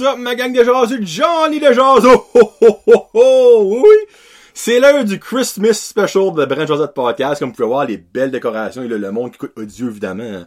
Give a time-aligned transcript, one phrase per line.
[0.00, 0.54] Ma gang
[1.02, 1.60] Johnny!
[1.60, 3.86] Oh, oh, oh, oh!
[4.54, 7.40] C'est l'heure du Christmas Special de Brand Josette Podcast.
[7.40, 10.44] Comme vous pouvez voir, les belles décorations et le monde qui coûte audio, évidemment.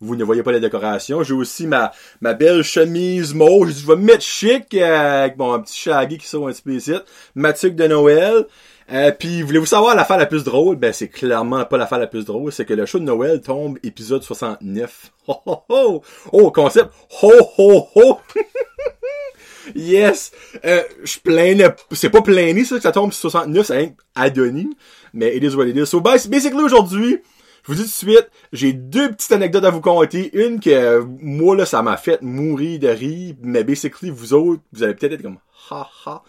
[0.00, 1.22] Vous ne voyez pas les décorations.
[1.24, 3.70] J'ai aussi ma, ma belle chemise mauve.
[3.70, 6.92] Je vais me mettre chic avec mon petit shaggy qui sort un petit peu ici.
[6.92, 8.46] De Noël.
[8.90, 10.76] Euh, puis voulez-vous savoir l'affaire la plus drôle?
[10.76, 13.78] Ben c'est clairement pas l'affaire la plus drôle, c'est que le show de Noël tombe
[13.82, 15.12] épisode 69.
[15.28, 16.02] Oh oh oh!
[16.32, 16.90] Oh, concept!
[17.22, 18.18] Ho ho ho!
[19.74, 20.32] yes!
[20.64, 21.56] Euh, je plains
[21.92, 24.76] c'est pas plaigné ça que ça tombe sur 69, c'est Adonis,
[25.14, 25.86] mais it is what it is.
[25.86, 27.20] So basically aujourd'hui,
[27.62, 30.36] je vous dis tout de suite, j'ai deux petites anecdotes à vous conter.
[30.36, 34.82] Une que moi là, ça m'a fait mourir de rire, mais basically vous autres, vous
[34.82, 35.38] allez peut-être être comme
[35.70, 36.24] ha ha.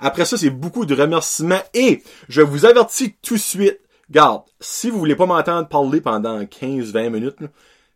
[0.00, 3.80] Après ça, c'est beaucoup de remerciements et je vous avertis tout de suite.
[4.10, 7.38] Garde, si vous voulez pas m'entendre parler pendant 15-20 minutes,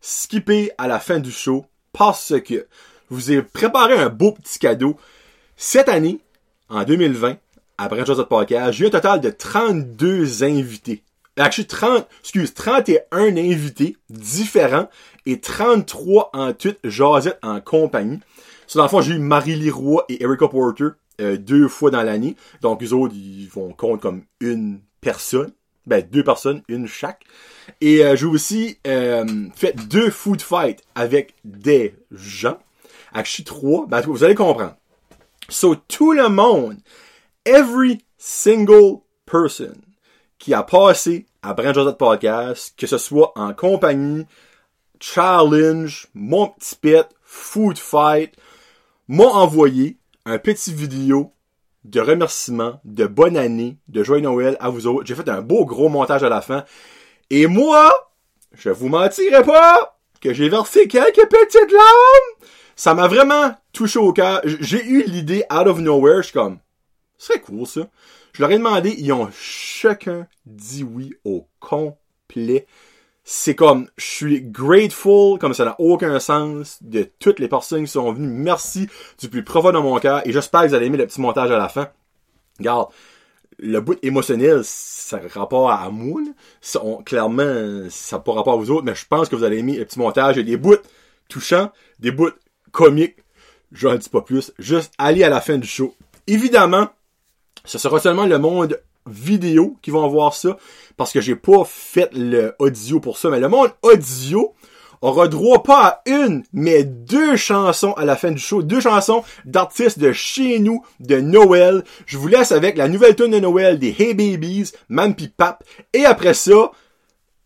[0.00, 4.58] skipper à la fin du show parce que je vous ai préparé un beau petit
[4.58, 4.96] cadeau.
[5.56, 6.20] Cette année,
[6.68, 7.36] en 2020,
[7.78, 11.02] après Joseph Podcast, j'ai eu un total de 32 invités.
[11.36, 14.88] Actually, 30, excuse, 31 invités différents
[15.26, 18.20] et 33 en tout Josette en compagnie.
[18.66, 20.88] Sur l'enfant, j'ai eu Marie Leroy et Erica Porter
[21.20, 22.36] euh, deux fois dans l'année.
[22.62, 25.52] Donc, les autres, ils vont compte comme une personne.
[25.86, 27.24] Ben, deux personnes, une chaque.
[27.80, 32.58] Et euh, j'ai aussi euh, fait deux food fights avec des gens.
[33.12, 33.86] Actually, trois.
[33.86, 34.76] Ben, vous allez comprendre.
[35.48, 36.76] So, tout le monde,
[37.44, 39.74] every single person
[40.38, 44.26] qui a passé à Brand Josette Podcast, que ce soit en compagnie,
[45.00, 48.34] challenge, mon petit pet, food fight,
[49.08, 51.32] m'a envoyé un petit vidéo
[51.84, 55.06] de remerciement, de bonne année, de joyeux Noël à vous autres.
[55.06, 56.64] J'ai fait un beau gros montage à la fin.
[57.30, 57.92] Et moi,
[58.52, 62.46] je vous mentirai pas que j'ai versé quelques petites larmes.
[62.76, 64.40] Ça m'a vraiment touché au cœur.
[64.44, 66.18] J'ai eu l'idée out of nowhere.
[66.18, 66.58] Je suis comme,
[67.16, 67.88] c'est cool ça.
[68.32, 72.66] Je leur ai demandé, ils ont chacun dit oui au complet
[73.32, 77.90] c'est comme, je suis grateful, comme ça n'a aucun sens, de toutes les personnes qui
[77.92, 78.26] sont venues.
[78.26, 78.88] Merci
[79.20, 81.48] du plus profond de mon cœur, et j'espère que vous allez aimer le petit montage
[81.52, 81.90] à la fin.
[82.58, 82.88] Regarde,
[83.60, 86.20] le bout émotionnel, ça a rapport à moi,
[86.60, 89.76] Ça, clairement, ça n'a pas rapport vous autres, mais je pense que vous allez aimer
[89.76, 90.36] le petit montage.
[90.36, 90.74] Il y a des bouts
[91.28, 91.70] touchants,
[92.00, 92.32] des bouts
[92.72, 93.18] comiques,
[93.70, 94.52] je n'en dis pas plus.
[94.58, 95.94] Juste, allez à la fin du show.
[96.26, 96.88] Évidemment,
[97.64, 100.56] ce sera seulement le monde vidéo qui vont voir ça
[100.96, 104.54] parce que j'ai pas fait le audio pour ça mais le monde audio
[105.02, 109.22] aura droit pas à une mais deux chansons à la fin du show deux chansons
[109.44, 111.84] d'artistes de chez nous de Noël.
[112.06, 115.64] Je vous laisse avec la nouvelle tune de Noël des Hey Babies Mampi Pap.
[115.94, 116.70] Et après ça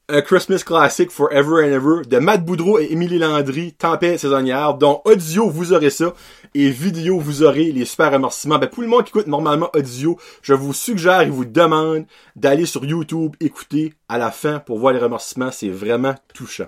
[0.08, 4.74] un Christmas Classic Forever and Ever de Matt Boudreau et Émilie Landry, Tempête saisonnière.
[4.74, 6.12] Donc, audio, vous aurez ça.
[6.54, 8.58] Et vidéo, vous aurez les super remerciements.
[8.58, 12.04] Ben, pour le monde qui écoute normalement audio, je vous suggère et vous demande
[12.36, 15.50] d'aller sur YouTube, écouter à la fin pour voir les remerciements.
[15.50, 16.66] C'est vraiment touchant.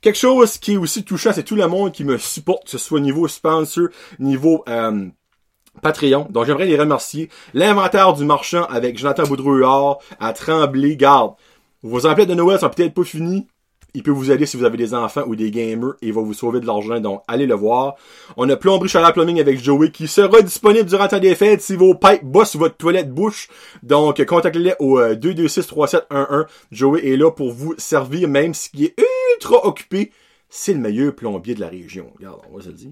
[0.00, 2.78] Quelque chose qui est aussi touchant, c'est tout le monde qui me supporte, que ce
[2.78, 3.88] soit niveau sponsor,
[4.20, 5.06] niveau euh,
[5.82, 6.28] Patreon.
[6.30, 7.30] Donc j'aimerais les remercier.
[7.52, 11.34] L'inventaire du marchand avec Jonathan Boudreau à Tremblay, garde.
[11.82, 13.46] Vos emplettes de Noël sont peut-être pas finis.
[13.94, 16.20] Il peut vous aider si vous avez des enfants ou des gamers et il va
[16.20, 17.96] vous sauver de l'argent, donc allez le voir.
[18.36, 21.60] On a Plomberie Chaleur Plumbing avec Joey qui sera disponible durant le temps des fêtes
[21.60, 23.48] si vos pipes bossent votre toilette bouche.
[23.82, 26.02] Donc contactez-les au 2263711.
[26.12, 28.94] Euh, Joey est là pour vous servir même s'il est
[29.34, 30.12] ultra occupé.
[30.52, 32.10] C'est le meilleur plombier de la région.
[32.16, 32.90] Regarde, on va se le dire.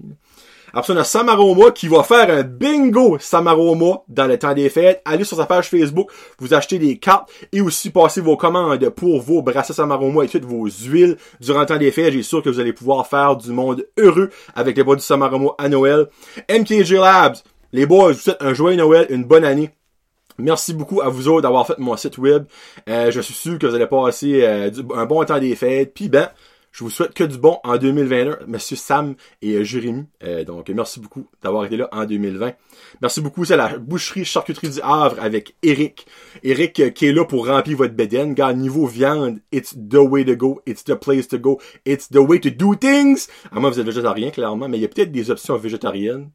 [0.73, 5.01] Après on a Samaroma qui va faire un bingo Samaroma dans le temps des fêtes.
[5.03, 9.19] Allez sur sa page Facebook, vous achetez des cartes et aussi passez vos commandes pour
[9.19, 12.13] vos bracelets Samaroma et toutes vos huiles durant le temps des fêtes.
[12.13, 15.67] J'ai sûr que vous allez pouvoir faire du monde heureux avec les produits Samaroma à
[15.67, 16.07] Noël.
[16.49, 17.35] MKG Labs,
[17.73, 19.71] les boys, je vous souhaite un joyeux Noël, une bonne année.
[20.37, 22.45] Merci beaucoup à vous autres d'avoir fait mon site web.
[22.87, 25.93] Euh, je suis sûr que vous allez passer euh, un bon temps des fêtes.
[25.93, 26.29] Puis ben,
[26.71, 30.05] je vous souhaite que du bon en 2021, Monsieur Sam et euh, Jérémy.
[30.23, 32.53] Euh, donc, merci beaucoup d'avoir été là en 2020.
[33.01, 36.05] Merci beaucoup, c'est la boucherie charcuterie du Havre avec Eric.
[36.43, 38.33] Eric euh, qui est là pour remplir votre bédaine.
[38.33, 42.17] Gars, niveau viande, it's the way to go, it's the place to go, it's the
[42.17, 43.27] way to do things.
[43.51, 46.29] À moi, vous êtes végétarien, clairement, mais il y a peut-être des options végétariennes.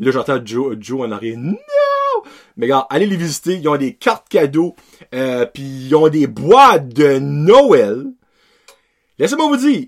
[0.00, 1.38] Là, j'entends Joe, Joe en arrière.
[1.38, 1.56] Non!
[2.56, 3.54] Mais gars, allez les visiter.
[3.54, 4.74] Ils ont des cartes cadeaux.
[5.10, 8.04] puis ils ont des boîtes de Noël
[9.18, 9.86] Laissez-moi vous dire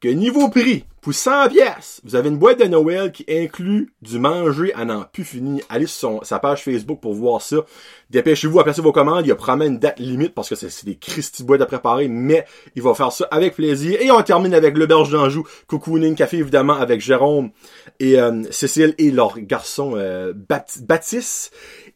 [0.00, 4.18] que niveau prix, pour 100 pièces, vous avez une boîte de Noël qui inclut du
[4.18, 5.62] manger à n'en plus fini.
[5.70, 7.64] Allez sur sa page Facebook pour voir ça.
[8.10, 9.24] Dépêchez-vous à placer vos commandes.
[9.24, 12.08] Il y a probablement une date limite parce que c'est des Christy boîtes à préparer,
[12.08, 12.44] mais
[12.76, 13.98] il va faire ça avec plaisir.
[13.98, 17.50] Et on termine avec l'Auberge d'Anjou, Cocooning Café évidemment avec Jérôme
[17.98, 21.54] et euh, Cécile et leur garçon euh, Baptiste.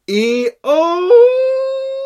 [0.08, 1.10] Et oh,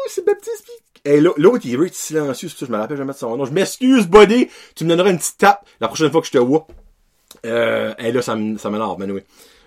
[0.09, 0.67] c'est Baptiste
[1.05, 3.45] et l'autre, il est silencieux, c'est ça, je me rappelle jamais de son nom.
[3.45, 4.49] Je m'excuse, buddy.
[4.75, 6.67] Tu me donneras une petite tape la prochaine fois que je te vois.
[7.47, 9.23] Euh, et là, ça m'énerve, mais oui.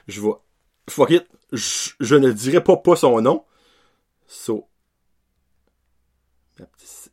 [0.07, 0.43] Je vois.
[0.89, 1.27] Fuck it.
[1.51, 3.43] Je, ne dirai pas pas son nom.
[4.27, 4.67] So.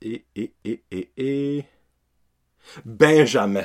[0.00, 1.64] Et, et, et, et, et.
[2.84, 3.64] Benjamin.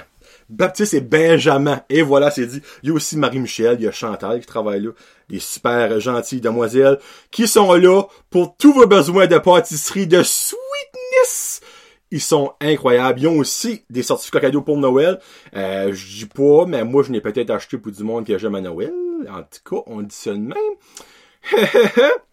[0.50, 1.82] Baptiste et Benjamin.
[1.90, 2.62] Et voilà, c'est dit.
[2.84, 4.92] Il y a aussi Marie-Michel, il y a Chantal qui travaille là.
[5.30, 7.00] Des super gentilles demoiselles
[7.32, 11.62] qui sont là pour tous vos besoins de pâtisserie, de sweetness.
[12.12, 13.22] Ils sont incroyables.
[13.22, 15.20] Ils ont aussi des certificats cadeaux pour Noël.
[15.56, 18.38] Euh, je dis pas, mais moi, je n'ai peut-être acheté pour du monde qui a
[18.38, 18.94] jamais Noël.
[19.30, 20.54] En tout cas, on dit ça de même.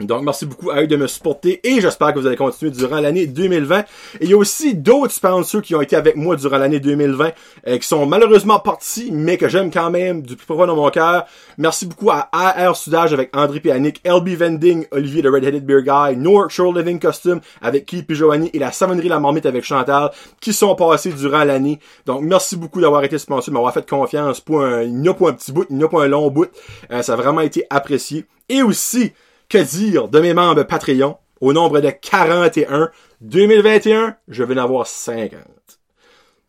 [0.00, 3.00] Donc, merci beaucoup à eux de me supporter et j'espère que vous allez continuer durant
[3.00, 3.80] l'année 2020.
[3.80, 3.84] Et
[4.22, 7.32] il y a aussi d'autres sponsors qui ont été avec moi durant l'année 2020,
[7.68, 10.88] euh, qui sont malheureusement partis, mais que j'aime quand même du plus profond de mon
[10.90, 11.26] cœur.
[11.58, 16.16] Merci beaucoup à AR Sudage avec André Pianic, LB Vending, Olivier de Red-Headed Beer Guy,
[16.16, 20.10] Newark Shore Living Custom avec Keith et et la Savonnerie La Marmite avec Chantal,
[20.40, 21.78] qui sont passés durant l'année.
[22.06, 25.28] Donc, merci beaucoup d'avoir été sponsor, m'avoir fait confiance pour un, il n'y a pas
[25.28, 26.48] un petit bout, il n'y a pas un long bout.
[26.90, 28.24] Euh, ça a vraiment été apprécié.
[28.48, 29.12] Et aussi,
[29.50, 32.90] que dire de mes membres Patreon au nombre de 41?
[33.20, 35.40] 2021, je vais en avoir 50.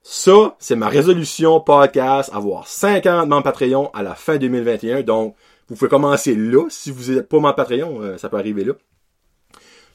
[0.04, 5.02] Ça, c'est ma résolution podcast, avoir 50 membres Patreon à la fin 2021.
[5.02, 5.36] Donc,
[5.68, 6.66] vous pouvez commencer là.
[6.70, 8.74] Si vous n'êtes pas membre Patreon, euh, ça peut arriver là.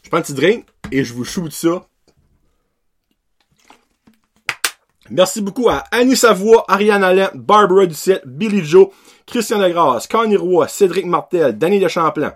[0.02, 1.86] Je prends un petit drink et je vous shoot ça.
[5.10, 8.88] Merci beaucoup à Annie Savoie, Ariane Allen, Barbara Ducette, Billy Joe,
[9.26, 12.34] Christian Degrasse, Connie Roy, Cédric Martel, Danny de Champlain,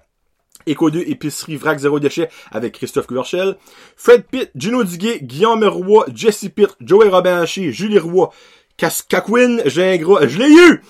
[0.67, 3.57] Éco 2 Épicerie Vrac Zéro Déchet avec Christophe Couverchel.
[3.97, 8.29] Fred Pitt, Gino Duguay, Guillaume Roy, Jesse Pitt, Joey Robin Julie Roy,
[8.77, 10.81] Caquin, Gingras, je l'ai eu!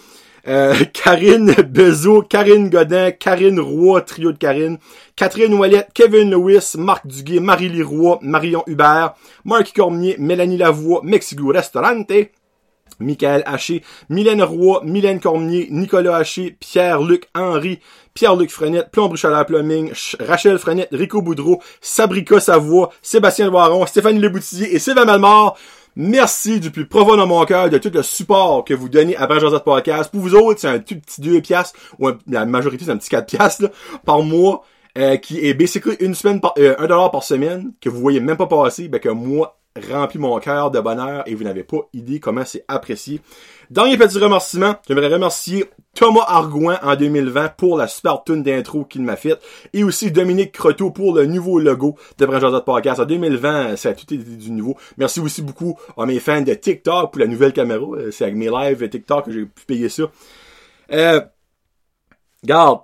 [0.49, 4.79] Euh, Karine Bezo, Karine Godin, Karine Roy, trio de Karine,
[5.17, 9.15] Catherine Ouellette, Kevin Lewis, Marc Duguay, Marie-Lie Roy, Marion Hubert,
[9.45, 12.13] Marc Cormier, Mélanie Lavoie, Mexico Restaurante,
[13.01, 17.81] Michael Haché, Mylène Roy, Mylène Cormier, Nicolas Haché, Pierre-Luc Henry,
[18.15, 24.75] Pierre-Luc Frenette, Plomb la Plumbing, Rachel Frenette, Rico Boudreau, Sabrica Savoie, Sébastien Loiron, Stéphanie Leboutillier
[24.75, 25.57] et Sylvain Malmort.
[25.97, 29.27] Merci du plus profond de mon cœur de tout le support que vous donnez à
[29.27, 30.11] Brand Podcast.
[30.11, 33.11] Pour vous autres, c'est un tout petit 2 piastres, ou la majorité, c'est un petit
[33.11, 33.71] 4 piastres,
[34.05, 34.65] par mois.
[34.99, 38.19] Euh, qui est basically une semaine par, euh, un dollar par semaine, que vous voyez
[38.19, 39.60] même pas passer, ben que moi,
[39.91, 43.21] remplit mon cœur de bonheur et vous n'avez pas idée comment c'est apprécié.
[43.71, 49.03] Dernier petit remerciement, j'aimerais remercier Thomas Argouin en 2020 pour la super tune d'intro qu'il
[49.03, 49.41] m'a faite
[49.73, 53.01] et aussi Dominique Croteau pour le nouveau logo de Branchazot Podcast.
[53.01, 54.77] En 2020, ça a tout été du nouveau.
[54.97, 57.87] Merci aussi beaucoup à mes fans de TikTok pour la nouvelle caméra.
[57.93, 60.05] Euh, c'est avec mes lives TikTok que j'ai pu payer ça.
[60.93, 61.21] Euh,
[62.45, 62.81] garde,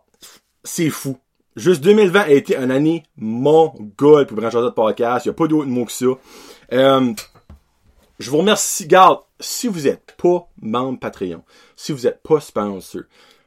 [0.62, 1.16] c'est fou.
[1.56, 5.24] Juste 2020 a été une année mongole pour Branchazot Podcast.
[5.24, 6.06] Il n'y a pas d'autre mot que ça.
[6.72, 7.12] Euh,
[8.18, 8.86] je vous remercie.
[8.86, 11.42] Garde, si vous n'êtes pas membre Patreon,
[11.76, 13.02] si vous n'êtes pas sponsor,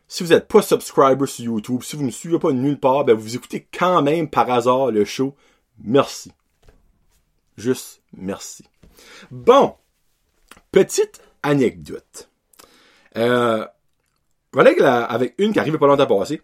[0.07, 3.05] si vous n'êtes pas subscriber sur YouTube, si vous ne me suivez pas nulle part,
[3.05, 5.35] ben vous écoutez quand même par hasard le show.
[5.83, 6.31] Merci.
[7.57, 8.63] Juste merci.
[9.31, 9.75] Bon,
[10.71, 12.29] petite anecdote.
[13.17, 13.65] Euh,
[14.51, 16.41] voilà avec une qui arrive pas longtemps à passer.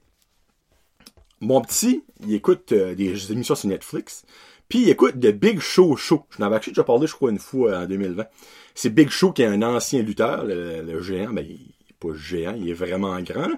[1.41, 4.25] Mon petit, il écoute euh, des émissions sur Netflix.
[4.69, 6.25] Puis écoute, de Big Show Show.
[6.31, 8.25] Je n'avais déjà parlé, je crois, une fois en 2020.
[8.74, 12.55] C'est Big Show qui est un ancien lutteur, le, géant, ben il est pas géant,
[12.57, 13.51] il est vraiment grand.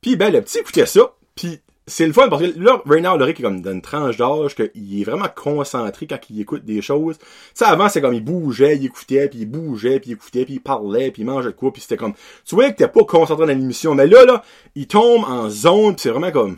[0.00, 3.38] Puis ben le petit écoutait ça, puis c'est le fun parce que là, Reynard Lorick
[3.38, 7.16] est comme dans une tranche d'âge qu'il est vraiment concentré quand il écoute des choses.
[7.18, 10.44] Tu sais, avant, c'est comme il bougeait, il écoutait, puis il bougeait, puis il écoutait,
[10.44, 12.14] puis il parlait, puis il mangeait de quoi, puis c'était comme...
[12.44, 14.42] Tu vois que t'es pas concentré dans l'émission, mais là, là,
[14.74, 16.56] il tombe en zone, puis c'est vraiment comme...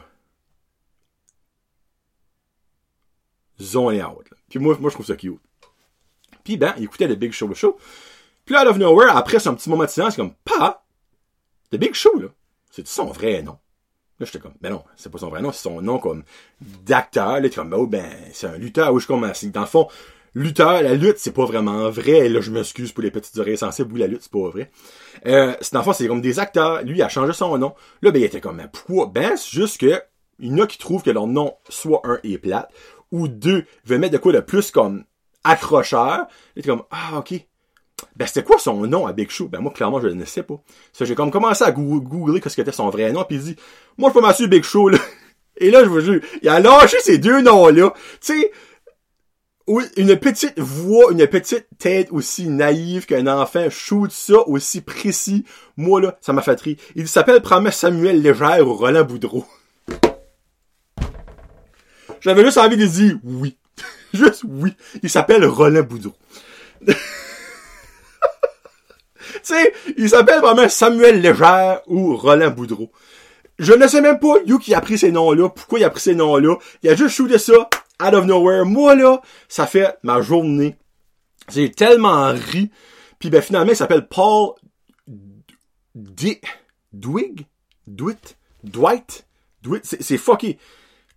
[3.61, 4.25] zone out.
[4.49, 5.41] Puis moi, moi, je trouve ça cute.
[6.45, 7.79] Puis ben, il écoutait le Big Show Show.
[8.45, 10.85] Puis là, out of nowhere, après c'est un petit moment de silence, c'est comme, pas,
[11.71, 12.29] The Big Show, là,
[12.71, 13.59] c'est son vrai nom?
[14.19, 16.25] Là, j'étais comme, ben non, c'est pas son vrai nom, c'est son nom comme
[16.61, 17.41] d'acteur.
[17.41, 18.93] Là, tu comme, oh ben, c'est un lutteur.
[18.93, 19.45] Où je commence.
[19.45, 19.87] Dans le fond,
[20.35, 22.29] lutteur, la lutte, c'est pas vraiment vrai.
[22.29, 23.93] Là, je m'excuse pour les petites oreilles sensibles.
[23.93, 24.71] Oui, la lutte, c'est pas vrai.
[25.27, 26.83] Euh, dans le fond, c'est comme des acteurs.
[26.83, 27.75] Lui, il a changé son nom.
[28.03, 29.07] Là, ben, il était comme, ben, pourquoi?
[29.07, 30.03] Ben, c'est juste que,
[30.41, 32.71] il y en a qui trouvent que leur nom, soit un est plate,
[33.13, 35.05] ou deux, veulent mettre de quoi de plus comme
[35.45, 36.27] accrocheur.
[36.57, 37.35] Et t'es comme, ah, ok.
[38.17, 39.49] ben, c'était quoi son nom à Big Show?
[39.49, 40.61] Ben, moi, clairement, je ne sais pas.
[40.93, 43.57] Ça, j'ai comme commencé à googler qu'est-ce que était son vrai nom, puis il dit,
[43.97, 44.99] moi, je peux m'assurer Big Show, là.
[45.61, 47.93] Et là, je vous jure, il a lâché ces deux noms-là.
[48.21, 48.53] Tu sais,
[49.97, 55.45] une petite voix, une petite tête aussi naïve qu'un enfant shoot ça aussi précis.
[55.77, 56.77] Moi, là, ça m'a fait.
[56.95, 59.45] Il s'appelle probablement Samuel Légère ou Roland Boudreau.
[62.21, 63.57] J'avais juste envie de dire oui.
[64.15, 64.75] juste oui.
[65.03, 66.15] Il s'appelle Roland Boudreau.
[66.87, 66.95] tu
[69.43, 72.91] sais, il s'appelle vraiment Samuel Légère ou Roland Boudreau.
[73.59, 76.01] Je ne sais même pas, you qui a pris ces noms-là, pourquoi il a pris
[76.01, 76.57] ces noms-là.
[76.83, 77.69] Il a juste shooté ça,
[78.01, 78.65] out of nowhere.
[78.65, 80.77] Moi, là, ça fait ma journée.
[81.51, 82.71] J'ai tellement ri.
[83.19, 84.53] Puis ben finalement, il s'appelle Paul
[85.95, 86.41] D...
[86.93, 87.47] Dwig?
[87.87, 88.37] Dwight?
[88.63, 89.27] Dwight?
[89.63, 89.85] Dwight?
[89.85, 90.59] C'est fucké.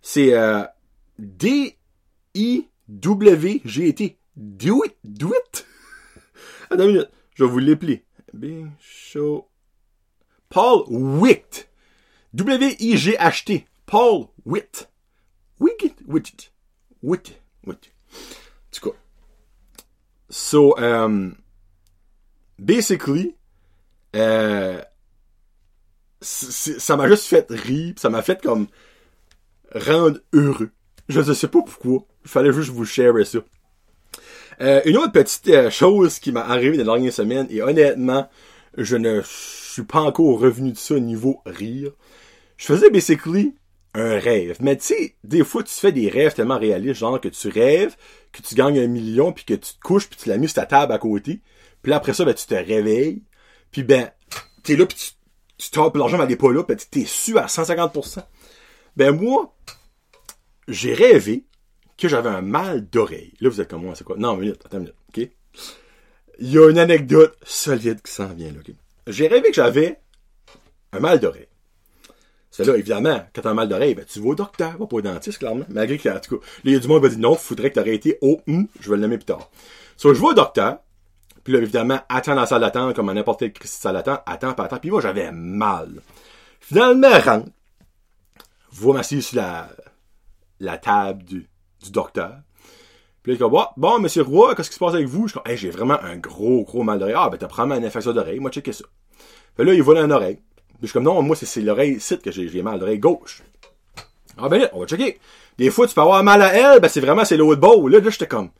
[0.02, 0.64] C'est euh,
[1.22, 2.68] D-I-W-G-T.
[4.36, 4.96] Dwight?
[5.04, 5.66] Dwight?
[6.68, 7.10] Attends une minute.
[7.34, 8.04] Je vais vous l'épeler.
[8.34, 9.48] Big Show.
[10.48, 11.68] Paul Wicht.
[12.34, 13.66] W-I-G-H-T.
[13.86, 14.88] Paul Witt.
[15.60, 15.94] Witt.
[16.08, 16.52] Witt.
[17.02, 17.40] Witt.
[17.66, 17.92] Witt.
[18.10, 18.96] En tout cas.
[20.28, 21.36] So, um,
[22.58, 23.36] basically,
[24.16, 24.82] euh,
[26.20, 28.66] ça m'a juste fait rire, ça m'a fait comme
[29.72, 30.72] rendre heureux.
[31.08, 32.06] Je ne sais pas pourquoi.
[32.24, 33.38] Il fallait juste vous share ça.
[34.60, 38.28] Euh, une autre petite euh, chose qui m'a arrivé dans la dernière semaine, et honnêtement,
[38.76, 41.92] je ne suis pas encore revenu de ça au niveau rire.
[42.56, 43.54] Je faisais basically
[43.94, 44.58] un rêve.
[44.60, 47.96] Mais tu sais, des fois, tu fais des rêves tellement réalistes, genre que tu rêves,
[48.32, 50.54] que tu gagnes un million, puis que tu te couches, puis tu l'as mis sur
[50.54, 51.40] ta table à côté.
[51.82, 53.22] Puis après ça, ben, tu te réveilles.
[53.70, 54.10] Puis ben,
[54.62, 54.96] t'es là, puis
[55.58, 58.22] tu, tu l'argent n'allait pas là, puis t'es su à 150%.
[58.96, 59.54] Ben moi,
[60.68, 61.44] j'ai rêvé
[61.98, 63.34] que j'avais un mal d'oreille.
[63.40, 64.16] Là, vous êtes comme moi, c'est quoi?
[64.16, 65.28] Non, une minute, attends une minute, ok?
[66.38, 68.74] Il y a une anecdote solide qui s'en vient, là, ok?
[69.06, 70.00] J'ai rêvé que j'avais
[70.92, 71.48] un mal d'oreille.
[72.50, 75.00] C'est là, évidemment, quand t'as un mal d'oreille, ben, tu vas au docteur, pas au
[75.00, 75.64] dentiste, clairement.
[75.68, 77.34] Malgré que, en tout cas, là, il y a du monde qui va dire non,
[77.34, 79.50] faudrait que t'aurais été au, hum, je vais le nommer plus tard.
[79.96, 80.78] So, je vais au docteur,
[81.44, 84.52] puis là, évidemment, attends dans la salle d'attente, comme à n'importe quelle salle d'attente, attends,
[84.52, 86.02] pas attends, puis moi, j'avais mal.
[86.60, 87.48] Finalement, rentre,
[88.70, 89.70] vois m'asseoir sur la,
[90.62, 91.48] la table du,
[91.82, 92.38] du docteur.
[93.22, 95.28] Puis là, il dit, bon, bon, monsieur Roy, qu'est-ce qui se passe avec vous?
[95.28, 97.14] Je dis, hey, j'ai vraiment un gros, gros mal d'oreille.
[97.16, 98.40] Ah, ben, t'as probablement une infection d'oreille.
[98.40, 98.84] Moi, checker ça.
[99.56, 100.36] Puis là, il voit dans l'oreille.
[100.68, 103.42] Puis je suis comme, non, moi, c'est l'oreille site que j'ai mal, l'oreille gauche.
[104.38, 105.20] Ah, ben là, on va checker.
[105.58, 107.86] Des fois, tu peux avoir mal à elle, ben, c'est vraiment, c'est l'autre beau.
[107.88, 108.50] Là, là, j'étais comme,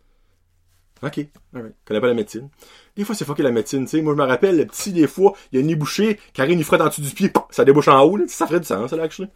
[1.03, 1.75] OK, alright.
[1.85, 2.49] Connais pas la médecine.
[2.95, 4.03] Des fois, c'est fucké la médecine, tu sais.
[4.03, 6.59] Moi, je me rappelle, le petit, des fois, il y a une nez bouchée, Karine,
[6.59, 8.25] il frotte en dessous du pied, ça débouche en haut, là.
[8.29, 9.31] Ça ferait du sens, ça, là, actually.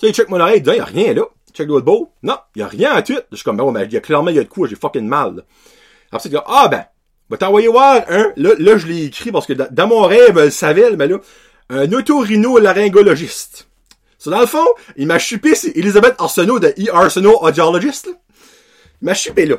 [0.00, 1.24] Tu sais, check mon oreille, il y a rien, là.
[1.52, 2.12] Check l'autre beau.
[2.22, 3.18] Non, il y a rien à tout.
[3.30, 4.76] Je suis comme, ben, mais il y a clairement, il y a de quoi, j'ai
[4.76, 5.44] fucking mal.
[6.10, 6.86] Après, il dit, ah, ben,
[7.28, 8.32] va t'envoyer voir, hein.
[8.36, 11.18] Là, là, je l'ai écrit parce que dans mon rêve, je le savais, mais là,
[11.68, 13.68] un otorhino-laryngologiste.
[14.18, 14.66] So, dans le fond,
[14.96, 16.94] il m'a chupé, c'est Elisabeth Arsenault de E.
[16.94, 18.12] Arsenault Audiologist, là.
[19.02, 19.56] Il m'a chupé là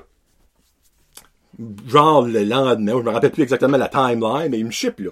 [1.87, 5.11] genre le lendemain, je me rappelle plus exactement la timeline, mais il me chip là.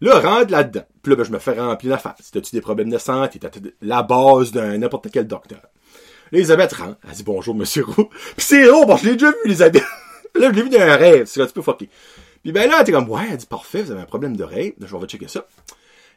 [0.00, 0.84] Là, rentre là-dedans.
[1.02, 2.30] Puis là, ben, je me fais remplir la face.
[2.32, 3.38] T'as-tu des problèmes de santé?
[3.38, 3.50] T'as
[3.82, 5.60] la base d'un n'importe quel docteur?
[6.32, 6.96] Là, Elisabeth rentre.
[7.06, 8.08] Elle dit bonjour, monsieur Roux.
[8.36, 9.82] Puis c'est drôle, bon, je l'ai déjà vu, Elisabeth.
[10.34, 11.26] là, je l'ai vu dans un rêve.
[11.26, 11.88] C'est un petit peu fucké.
[12.42, 14.74] Puis ben là, t'es comme, ouais, elle dit parfait, vous avez un problème d'oreille.
[14.78, 15.46] Là, je vais checker ça.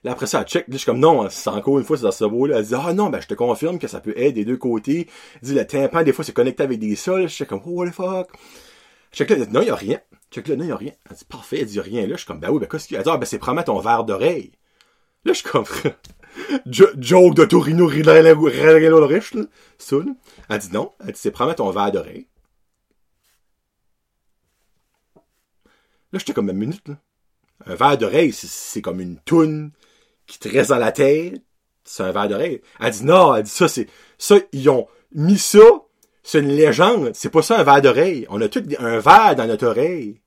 [0.06, 0.68] Là, après ça, elle check.
[0.68, 2.66] Là, je suis comme, non, c'est encore une fois, c'est dans ce beau là Elle
[2.66, 5.08] dit, ah non, ben, je te confirme que ça peut être des deux côtés.
[5.42, 7.24] Elle dit, le tympan, des fois, c'est connecté avec des sols.
[7.24, 8.30] Je suis comme, oh, what the fuck.
[9.12, 10.00] Check là, non, il y a rien.
[10.34, 10.94] Check là, non, il y a rien.
[11.08, 12.14] Elle dit, parfait, elle dit, rien là.
[12.14, 13.02] Je suis comme, ben oui, ben qu'est-ce qu'il y a?
[13.02, 14.52] Elle dit, ah, ben c'est probablement ton verre d'oreille.
[15.26, 15.66] Là, je suis comme,
[16.66, 19.44] joke de Torino riche, là.
[19.78, 20.12] Ça, là.
[20.50, 20.92] Elle dit, non.
[21.02, 22.28] Elle dit, c'est probablement ton verre d'oreille.
[26.12, 26.96] Là, j'étais comme une minute, là.
[27.68, 29.72] Un verre d'oreille, c'est comme une toune
[30.26, 31.44] qui te reste dans la tête.
[31.84, 32.62] C'est un verre d'oreille.
[32.80, 33.88] Elle dit, non, elle dit, ça, c'est,
[34.18, 35.60] ça, ils ont mis ça
[36.24, 37.12] c'est une légende.
[37.14, 38.26] C'est pas ça un verre d'oreille.
[38.30, 40.22] On a tout un verre dans notre oreille.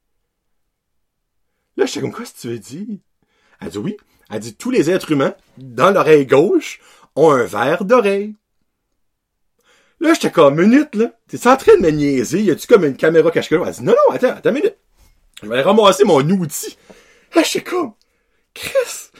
[1.77, 2.99] Là, j'étais comme, quoi, si tu veux dire?
[3.61, 3.97] Elle dit oui.
[4.31, 6.81] Elle dit, tous les êtres humains, dans l'oreille gauche,
[7.15, 8.35] ont un verre d'oreille.
[10.01, 11.13] Là, j'étais comme, minute, là.
[11.29, 12.43] T'es en train de me niaiser?
[12.43, 13.55] Y a-tu comme une caméra cachée?
[13.55, 14.77] Elle dit, non, non, attends, attends minute.
[15.43, 16.77] Je vais ramasser mon outil.
[17.35, 17.93] Là, j'étais comme,
[18.55, 19.11] Chris,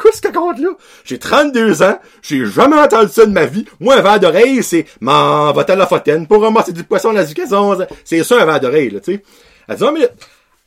[0.00, 0.70] Qu'est-ce que compte là?
[1.04, 3.64] J'ai 32 ans, j'ai jamais entendu ça de ma vie.
[3.80, 7.74] Moi, un verre d'oreille, c'est m'en va à la fontaine pour ramasser du poisson dans
[7.74, 7.88] la.
[8.04, 9.24] C'est ça un verre d'oreille, là, tu sais.
[9.66, 10.08] Elle dit, non, mais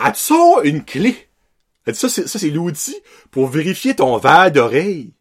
[0.05, 1.15] elle sort une clé?
[1.85, 2.95] Elle dit, ça, c'est, ça, c'est l'outil
[3.31, 5.13] pour vérifier ton verre d'oreille.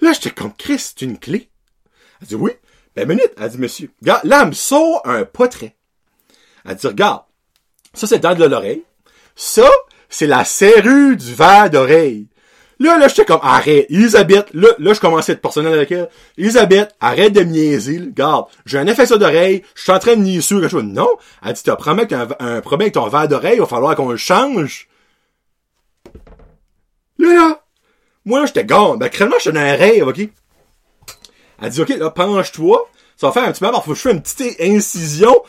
[0.00, 1.50] Là, j'étais comme, Chris, c'est une clé.
[2.20, 2.50] Elle dit, oui.
[2.96, 3.32] Ben, minute.
[3.36, 3.90] Elle dit, monsieur.
[4.00, 5.76] Regarde, là, elle me sort un portrait.
[6.64, 7.22] Elle dit, regarde.
[7.94, 8.84] Ça, c'est dent de l'oreille.
[9.36, 9.68] Ça,
[10.08, 12.28] c'est la serrure du verre d'oreille.
[12.82, 16.08] Là, là, j'étais comme, arrête, Elisabeth, là, là, je commençais à être personnel avec elle.
[16.36, 18.02] Elisabeth, arrête de niaiser.
[18.08, 20.82] Garde, j'ai un effet d'oreille, je suis en train de niaiser quelque chose.
[20.82, 21.08] Non!
[21.46, 24.10] Elle dit, t'as problème avec un, problème avec ton verre d'oreille, il va falloir qu'on
[24.10, 24.88] le change.
[27.18, 27.62] Là, là,
[28.24, 28.98] moi, là, j'étais gone.
[28.98, 30.28] Ben, crème j'étais dans un rêve, ok?
[31.62, 32.90] Elle dit, ok, là, penche-toi.
[33.16, 35.40] Ça va faire un petit peu, alors faut que je fasse une petite incision.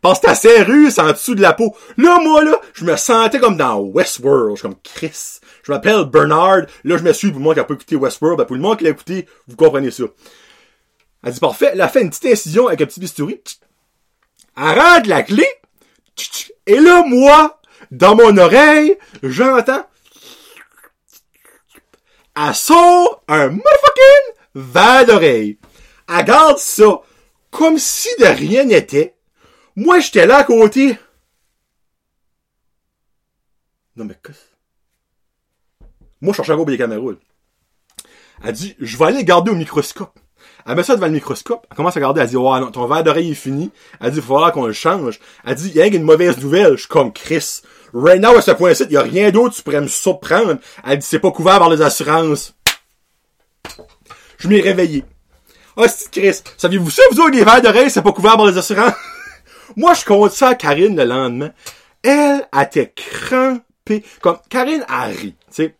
[0.00, 1.74] Parce que ta serrure, c'est en dessous de la peau.
[1.96, 4.56] Là, moi, là, je me sentais comme dans Westworld.
[4.56, 5.40] Je comme Chris.
[5.62, 6.62] Je m'appelle Bernard.
[6.84, 8.78] Là, je me suis, pour moi qui n'a pas écouté Westworld, ben, pour le monde
[8.78, 10.04] qui l'a écouté, vous comprenez ça.
[11.22, 11.70] Elle dit, parfait.
[11.72, 13.40] Elle a fait une petite incision avec un petit bistouri.
[14.56, 15.46] Elle rentre la clé.
[16.66, 17.60] Et là, moi,
[17.90, 19.84] dans mon oreille, j'entends
[22.36, 25.58] elle sort un motherfucking verre d'oreille.
[26.08, 27.00] Elle garde ça
[27.50, 29.13] comme si de rien n'était.
[29.76, 30.98] Moi, j'étais là à côté.
[33.96, 34.54] Non, mais qu'est-ce?
[36.20, 37.12] Moi, je cherchais à des caméras.
[38.42, 40.18] Elle dit, je vais aller garder au microscope.
[40.66, 41.66] Elle met ça devant le microscope.
[41.70, 42.20] Elle commence à regarder.
[42.20, 43.70] Elle dit, ouais, non, ton verre d'oreille est fini.
[44.00, 45.20] Elle dit, il va falloir qu'on le change.
[45.44, 46.72] Elle dit, il y a une mauvaise nouvelle.
[46.72, 47.60] Je suis comme Chris.
[47.92, 50.56] Right now, à ce point-ci, il y a rien d'autre, tu pourrais me surprendre.
[50.84, 52.54] Elle dit, c'est pas couvert par les assurances.
[54.38, 55.04] Je m'ai réveillé.
[55.76, 56.42] Ah, c'est Chris.
[56.56, 58.94] Saviez-vous ça, vous autres, les verres d'oreille, c'est pas couvert par les assurances?
[59.76, 61.50] Moi, je compte ça à Karine le lendemain.
[62.02, 64.04] Elle, a été crampée.
[64.20, 65.76] Comme, Karine a ri, tu sais.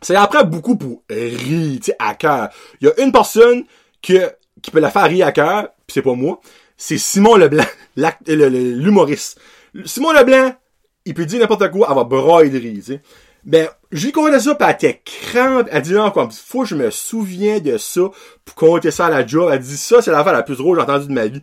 [0.00, 2.50] C'est après beaucoup pour rire, tu sais, à cœur.
[2.80, 3.64] Il y a une personne
[4.02, 6.40] que, qui peut la faire rire à cœur, pis c'est pas moi.
[6.76, 7.64] C'est Simon Leblanc,
[8.26, 9.40] l'humoriste.
[9.84, 10.54] Simon Leblanc,
[11.04, 13.00] il peut dire n'importe quoi, elle va broyer de rire, tu sais.
[13.44, 15.68] Ben, j'ai compté ça, pis elle était crampe.
[15.70, 18.02] Elle dit non, quoi, faut que je me souviens de ça
[18.44, 19.50] pour compter ça à la job.
[19.52, 21.42] Elle dit ça, c'est l'affaire la plus drôle que j'ai entendue de ma vie.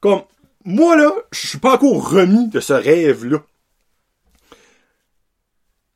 [0.00, 0.22] Comme,
[0.64, 3.38] moi, là, je suis pas encore remis de ce rêve-là.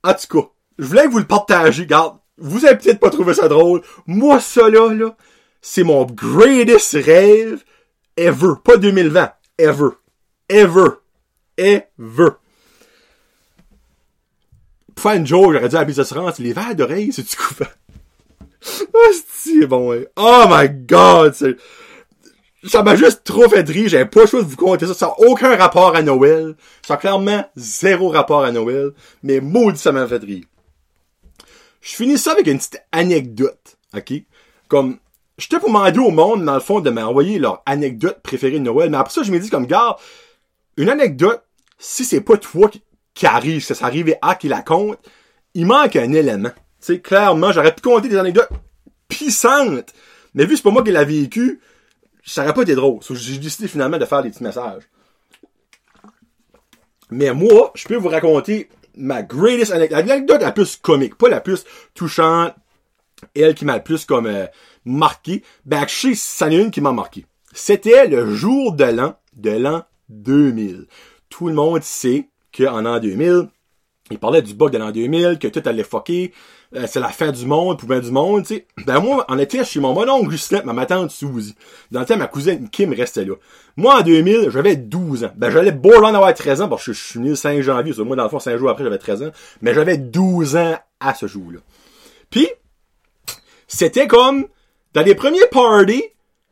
[0.05, 1.87] En tout cas, je voulais que vous le partagez.
[1.87, 3.83] Garde, vous avez peut-être pas trouvé ça drôle.
[4.07, 5.17] Moi, ça là, là,
[5.61, 7.65] c'est mon greatest rêve
[8.17, 8.55] ever.
[8.63, 9.33] Pas 2020.
[9.59, 9.91] Ever.
[10.49, 10.89] Ever.
[11.57, 12.31] Ever
[14.99, 17.77] pour faire une joke, j'aurais dit à la d'assurance, les verres d'oreille, c'est du couvert.
[18.95, 20.09] oh, c'est bon, ouais.
[20.17, 21.37] Oh my god,
[22.65, 25.07] ça m'a juste trop fait rire, j'avais pas le choix de vous compter ça, ça
[25.07, 26.57] n'a aucun rapport à Noël.
[26.87, 28.93] Ça a clairement zéro rapport à Noël,
[29.23, 30.45] mais maudit ça m'a fait rire.
[31.81, 34.13] Je finis ça avec une petite anecdote, ok?
[34.67, 34.99] Comme,
[35.39, 38.91] j'étais pour demander au monde, dans le fond, de m'envoyer leur anecdote préférée de Noël,
[38.91, 39.97] mais après ça, je me dis comme, gars,
[40.77, 41.43] une anecdote,
[41.79, 42.83] si c'est pas toi qui,
[43.15, 44.99] qui arrive, ça arrive à qui la compte,
[45.55, 46.51] il manque un élément.
[46.51, 48.51] Tu sais, clairement, j'aurais pu compter des anecdotes
[49.09, 49.93] puissantes,
[50.35, 51.61] mais vu que c'est pas moi qui l'ai vécu,
[52.29, 53.01] ça aurait pas été drôle.
[53.11, 54.83] J'ai décidé finalement de faire des petits messages.
[57.11, 61.41] Mais moi, je peux vous raconter ma greatest anecdote, l'anecdote la plus comique, pas la
[61.41, 61.65] plus
[61.95, 62.55] touchante,
[63.35, 64.47] elle qui m'a le plus comme euh,
[64.85, 65.43] marqué.
[65.65, 67.25] Ben, je sais, ça en est une qui m'a marqué.
[67.53, 70.87] C'était le jour de l'an, de l'an 2000.
[71.31, 73.49] Tout le monde sait qu'en an 2000,
[74.11, 76.33] il parlait du bug de l'an 2000, que tout allait fucker,
[76.75, 78.67] euh, c'est la fin du monde, bien du monde, tu sais.
[78.85, 81.55] Ben moi, en été, chez mon mononcle Justin, ma tante Suzy.
[81.91, 83.35] Dans le temps, ma cousine Kim restait là.
[83.77, 85.31] Moi, en 2000, j'avais 12 ans.
[85.37, 87.95] Ben j'allais beau en avoir 13 ans, parce que je suis né le 5 janvier,
[88.05, 89.31] moi, dans le fond, 5 jours après, j'avais 13 ans.
[89.63, 91.61] Mais j'avais 12 ans à ce jour-là.
[92.31, 92.49] Puis,
[93.67, 94.47] c'était comme,
[94.93, 96.05] dans les premiers parties,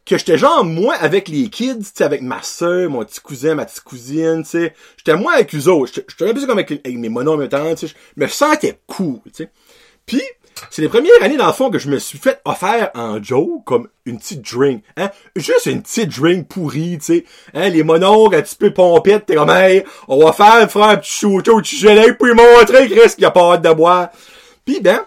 [0.06, 3.66] que j'étais genre moins avec les kids, tu avec ma soeur, mon petit cousin, ma
[3.66, 4.74] petite cousine, tu sais.
[4.96, 5.92] J'étais moins avec eux autres.
[5.94, 7.94] J'étais un peu comme avec, mes monos, mes tantes, tu sais.
[8.16, 9.50] Je me sentais cool, tu sais.
[10.06, 10.22] Puis,
[10.70, 13.60] c'est les premières années, dans le fond, que je me suis fait offert en Joe,
[13.64, 15.10] comme une petite drink, hein.
[15.34, 17.24] Juste une petite drink pourrie, tu sais.
[17.52, 20.96] Hein, les monos, un petit peu pompette, t'es comme, hey, on va faire, faire un
[20.96, 24.08] petit shooter au petit gelé, puis montrer qu'il y a pas hâte de boire.
[24.64, 25.04] Puis, ben,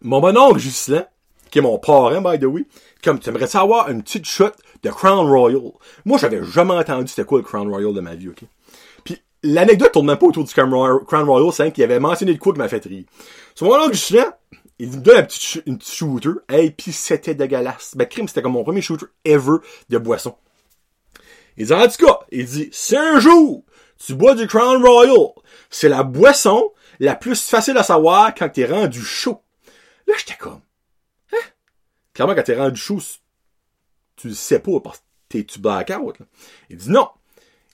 [0.00, 1.04] mon mononcle Justin,
[1.50, 2.64] qui est mon parent, by the way,
[3.02, 5.72] comme tu aimerais savoir une petite shot de Crown Royal?
[6.04, 8.44] Moi, j'avais jamais entendu c'était quoi le Crown Royal de ma vie, ok?
[9.46, 12.58] L'anecdote tourne même pas autour du Crown Royal, c'est qu'il avait mentionné de quoi qui
[12.58, 13.04] m'a fait rire.
[13.54, 14.38] Sur mon je suis là,
[14.78, 17.94] il me donne un petit, une petite shooter, et puis c'était dégueulasse.
[17.94, 19.58] Ben, crime, c'était comme mon premier shooter ever
[19.90, 20.34] de boisson.
[21.58, 23.64] Il dit, en tout cas, il dit, c'est un jour,
[24.04, 25.28] tu bois du Crown Royal,
[25.68, 29.42] c'est la boisson la plus facile à savoir quand t'es rendu chaud.
[30.06, 30.60] Là, j'étais comme,
[32.14, 33.00] clairement, quand t'es rendu chaud,
[34.16, 36.18] tu le sais pas parce que t'es tu blackout.
[36.18, 36.26] Là.
[36.70, 37.08] Il dit non.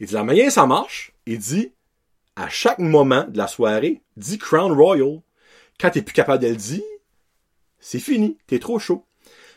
[0.01, 1.73] Il dit la manière ça marche, il dit
[2.35, 5.21] à chaque moment de la soirée, dis Crown Royal.
[5.81, 6.83] Quand t'es plus capable de le dire,
[7.79, 9.05] c'est fini, t'es trop chaud.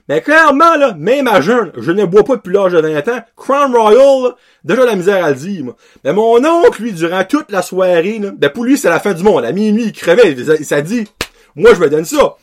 [0.08, 3.22] Mais clairement, là, même à jeune, je ne bois pas depuis l'âge de 20 ans.
[3.36, 5.74] Crown Royal, déjà la misère à le dire.
[6.04, 9.14] Mais mon oncle, lui, durant toute la soirée, là, ben pour lui, c'est la fin
[9.14, 9.44] du monde.
[9.44, 10.34] À minuit, il crevait.
[10.34, 11.08] Il s'est dit,
[11.56, 12.38] moi, je me donne ça.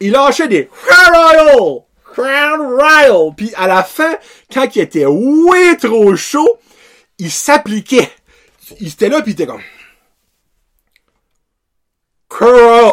[0.00, 1.82] Il lâchait des Crown Royal!
[2.12, 3.34] Crown Royal!
[3.36, 4.16] Puis à la fin,
[4.52, 6.58] quand il était way trop chaud,
[7.18, 8.08] il s'appliquait.
[8.80, 9.62] Il était là, puis il était comme...
[12.28, 12.92] Crown...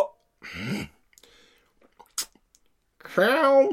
[3.00, 3.70] Crown...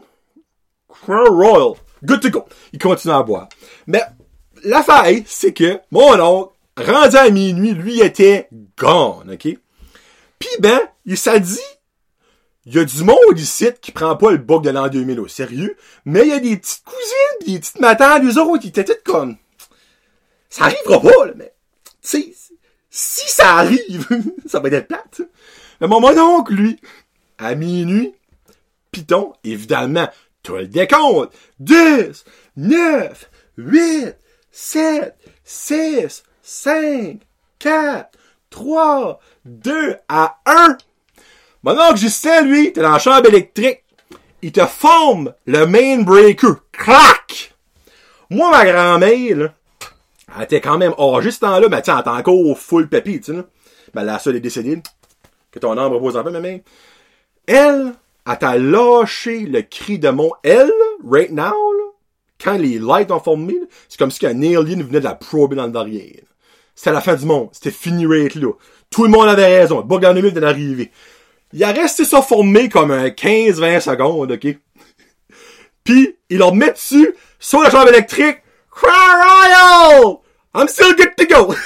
[0.89, 1.75] Crown Royal.
[2.05, 2.45] Good to go.
[2.73, 3.49] Il continue à boire.
[3.87, 4.03] Mais
[4.65, 9.59] l'affaire, c'est que mon oncle, rendu à minuit, lui était gone, OK?
[10.39, 11.59] Puis ben, il s'est dit,
[12.67, 15.29] il y a du monde ici qui prend pas le bug de l'an 2000 au
[15.29, 18.85] sérieux, mais il y a des petites cousines, des petites matantes, des autres qui étaient
[18.85, 19.37] toutes comme,
[20.49, 21.52] ça arrivera pas, là, mais,
[22.03, 22.35] sais,
[22.91, 24.07] si ça arrive,
[24.47, 25.23] ça va être plate.
[25.81, 26.79] Mais mon oncle, lui,
[27.39, 28.15] à minuit,
[28.91, 30.09] Python, évidemment,
[30.43, 31.33] tout le décompte.
[31.61, 32.25] 10,
[32.57, 34.15] 9, 8,
[34.51, 37.21] 7, 6, 5,
[37.59, 38.19] 4,
[38.51, 40.77] 3, 2 à 1.
[41.63, 43.85] Mon oncle Justin, lui, t'es dans la chambre électrique.
[44.43, 46.55] Il te forme le main breaker.
[46.73, 47.55] Clac!
[48.29, 49.55] Moi, ma grand-mère, là,
[50.37, 53.35] elle était quand même âgée ce temps-là, mais tiens, elle était encore full pépi, tu
[53.35, 53.43] sais.
[53.95, 54.83] Ben, la seule est décédée.
[55.51, 56.61] Que ton âme repose en paix, ma mère.
[57.47, 57.93] Elle,
[58.27, 60.73] elle t'a lâché le cri de mon elle,
[61.05, 61.93] right now, là,
[62.43, 63.57] quand les lights ont formé,
[63.89, 66.23] c'est comme si un alien venait de la prober dans le derrière.
[66.75, 67.51] C'était la fin du monde.
[67.53, 68.53] C'était fini right là.
[68.91, 69.79] Tout le monde avait raison.
[69.79, 70.91] Le bug en venait d'arriver.
[71.53, 74.57] Il a resté ça formé comme un 15-20 secondes, ok?
[75.85, 78.39] Puis, il leur met dessus, sur la chambre électrique,
[78.71, 79.62] Cry!
[80.55, 81.55] I'm still good to go!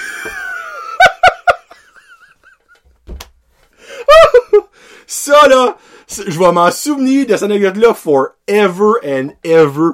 [5.07, 5.77] ça, là,
[6.09, 9.91] je vais m'en souvenir de cette anecdote-là forever and ever.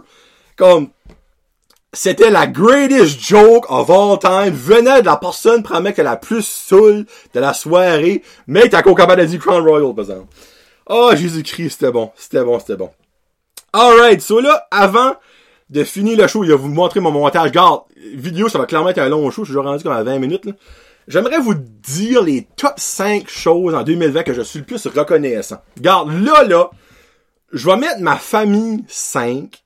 [0.56, 0.90] Comme,
[1.94, 4.54] c'était la greatest joke of all time.
[4.54, 8.22] Venait de la personne promet que la plus saoule de la soirée.
[8.46, 10.34] Mais t'as encore capable de Crown Royal, par exemple.
[10.86, 12.12] Oh, Jésus-Christ, c'était bon.
[12.16, 12.90] C'était bon, c'était bon.
[13.72, 15.16] Alright, so là, avant
[15.72, 17.50] de finir le show, il va vous montrer mon montage.
[17.50, 17.82] Garde,
[18.14, 19.42] vidéo, ça va clairement être un long show.
[19.44, 20.52] Je suis déjà rendu comme à 20 minutes, là.
[21.08, 25.56] J'aimerais vous dire les top 5 choses en 2020 que je suis le plus reconnaissant.
[25.80, 26.70] Garde, là, là,
[27.52, 29.64] je vais mettre ma famille 5.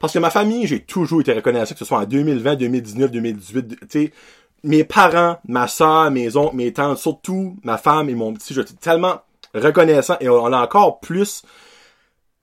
[0.00, 3.68] Parce que ma famille, j'ai toujours été reconnaissant, que ce soit en 2020, 2019, 2018,
[3.68, 4.12] tu sais,
[4.64, 8.62] mes parents, ma soeur, mes oncles, mes tantes, surtout ma femme et mon petit, je
[8.62, 9.20] suis tellement
[9.54, 11.42] reconnaissant et on l'a encore plus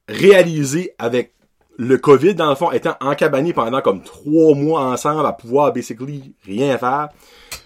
[0.08, 1.34] réalisé avec
[1.82, 6.36] le COVID, dans le fond, étant encabané pendant comme trois mois ensemble à pouvoir basically
[6.44, 7.08] rien faire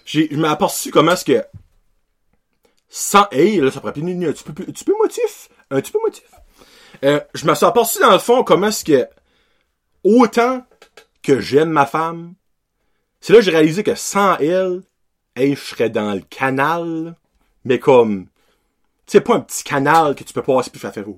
[0.04, 1.44] j'ai, je aperçu comment est-ce que,
[2.88, 5.90] sans, hey, là, ça pourrait être un petit peu, un petit peu motif, un petit
[5.90, 6.30] peu motif.
[7.04, 9.08] Euh, je me suis aperçu dans le fond comment est-ce que,
[10.04, 10.64] autant
[11.20, 12.34] que j'aime ma femme,
[13.20, 14.84] c'est là que j'ai réalisé que sans elle,
[15.36, 17.16] je serais dans le canal,
[17.64, 18.30] mais comme, tu
[19.06, 21.10] sais, pas un petit canal que tu peux passer puis faire faire, tu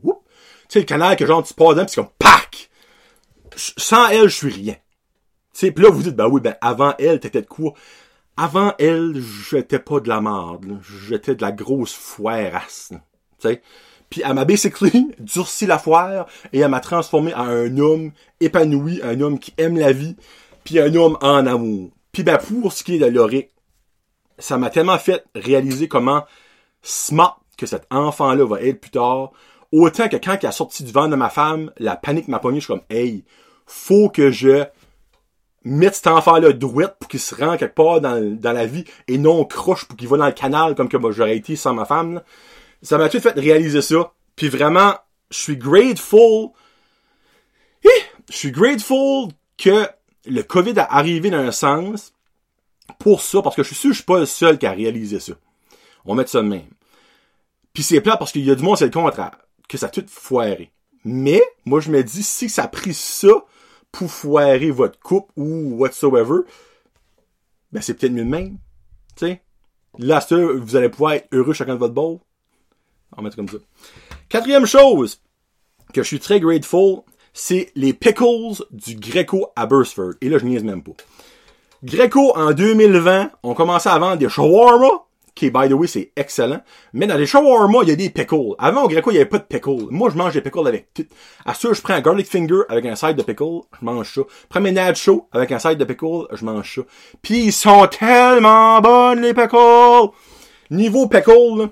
[0.70, 2.70] sais, le canal que genre tu passes dedans pis c'est comme, pac!
[3.56, 4.76] Sans elle, je suis rien.
[5.58, 7.72] Pis là, vous dites, ben oui, ben avant elle, t'étais de quoi?
[8.36, 12.92] avant elle, j'étais pas de la merde, j'étais de la grosse foirasse,
[13.40, 13.60] tu.
[14.08, 19.00] Puis elle m'a basically durci la foire et elle m'a transformé en un homme épanoui,
[19.02, 20.16] un homme qui aime la vie,
[20.62, 21.90] puis un homme en amour.
[22.12, 23.50] Puis ben pour ce qui est de Loric,
[24.38, 26.24] ça m'a tellement fait réaliser comment
[26.82, 29.32] smart que cet enfant-là va être plus tard.
[29.72, 32.60] Autant que quand il a sorti du ventre de ma femme, la panique m'a pogné,
[32.60, 33.24] je suis comme, hey,
[33.66, 34.64] faut que je
[35.64, 39.18] mettre cet enfant-là douette pour qu'il se rende quelque part dans, dans la vie et
[39.18, 41.84] non croche pour qu'il va dans le canal comme que moi j'aurais été sans ma
[41.84, 42.22] femme.
[42.82, 44.12] Ça m'a tout fait réaliser ça.
[44.36, 44.94] Puis vraiment,
[45.30, 46.50] je suis grateful.
[48.28, 49.88] Je suis grateful que
[50.26, 52.12] le COVID a arrivé dans un sens
[52.98, 54.72] pour ça, parce que je suis sûr que je suis pas le seul qui a
[54.72, 55.32] réalisé ça.
[56.04, 56.68] On va mettre ça de même.
[57.72, 59.88] Puis c'est plat parce qu'il y a du monde, c'est le contraire, que ça a
[59.88, 60.70] tout foiré.
[61.04, 63.28] Mais, moi je me dis, si ça a pris ça
[63.92, 66.40] pour foirer votre coupe ou whatsoever,
[67.72, 68.58] ben c'est peut-être mieux de même.
[69.16, 69.42] Sais.
[69.98, 72.18] Là, vous allez pouvoir être heureux chacun de votre bol.
[73.12, 73.58] On va mettre comme ça.
[74.28, 75.22] Quatrième chose
[75.94, 80.14] que je suis très grateful, c'est les pickles du Greco à Burstford.
[80.20, 80.92] Et là, je niaise même pas.
[81.82, 85.05] Greco, en 2020, on commençait à vendre des shawarma
[85.36, 86.62] qui, by the way, c'est excellent.
[86.94, 88.54] Mais dans les shawarma, il y a des pickles.
[88.58, 89.86] Avant, au Greco, il y avait pas de pickles.
[89.90, 91.06] Moi, je mange des pickles avec tout.
[91.44, 94.22] À ce je prends un garlic finger avec un side de pickles, je mange ça.
[94.48, 96.82] prends mes nacho avec un side de pickles, je mange ça.
[97.22, 100.10] Puis ils sont tellement bonnes, les pickles!
[100.70, 101.68] Niveau pickles,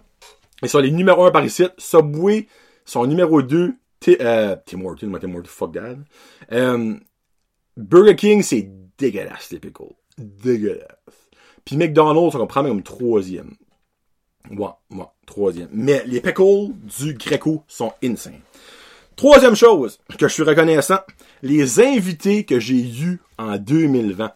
[0.63, 1.65] ils sont les numéro 1 par ici.
[1.79, 2.47] Subway,
[2.85, 3.75] sont numéro 2.
[3.99, 5.97] T euh, Tim Hortons, moi Tim Hortons, fuck that.
[6.53, 6.95] Euh,
[7.79, 9.95] Burger King, c'est dégueulasse, les pickles.
[10.19, 11.24] Dégueulasse.
[11.65, 13.55] Puis McDonald's, on comprend même comme troisième.
[14.51, 15.69] Ouais, ouais, troisième.
[15.73, 18.41] Mais les pickles du Greco sont insane.
[19.17, 20.99] Troisième chose que je suis reconnaissant,
[21.43, 24.33] les invités que j'ai eus en 2020.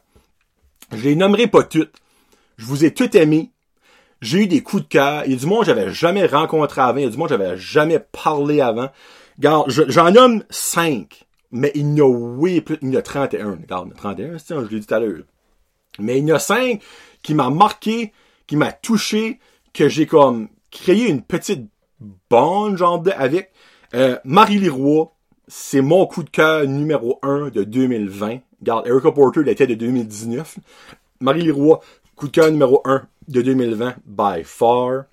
[0.92, 1.94] Je les nommerai pas toutes.
[2.56, 3.50] Je vous ai tous aimés.
[4.22, 5.22] J'ai eu des coups de cœur.
[5.26, 6.98] Il y a du monde que j'avais jamais rencontré avant.
[6.98, 8.88] Il y a du monde que j'avais jamais parlé avant.
[9.36, 11.26] Regarde, j'en nomme cinq.
[11.50, 13.58] Mais il y a oui plus, il y a 31.
[13.62, 15.22] Regarde, 31, c'est je l'ai dit tout à l'heure.
[15.98, 16.82] Mais il y en a cinq
[17.22, 18.12] qui m'a marqué,
[18.46, 19.38] qui m'a touché,
[19.72, 21.68] que j'ai comme créé une petite
[22.30, 23.52] bande, genre, de, avec.
[23.94, 25.10] Euh, Marie Leroy,
[25.46, 28.40] c'est mon coup de cœur numéro un de 2020.
[28.60, 30.58] Regarde, Erica Porter, il était de 2019.
[31.20, 31.80] Marie Leroy,
[32.16, 35.04] coup de cœur numéro un de 2020, by far.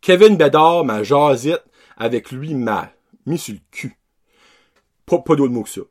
[0.00, 1.64] Kevin Bedard, ma jasette,
[1.96, 2.90] avec lui, m'a
[3.26, 3.96] mis sur le cul.
[5.06, 5.82] Pas, pas d'autre mot que ça.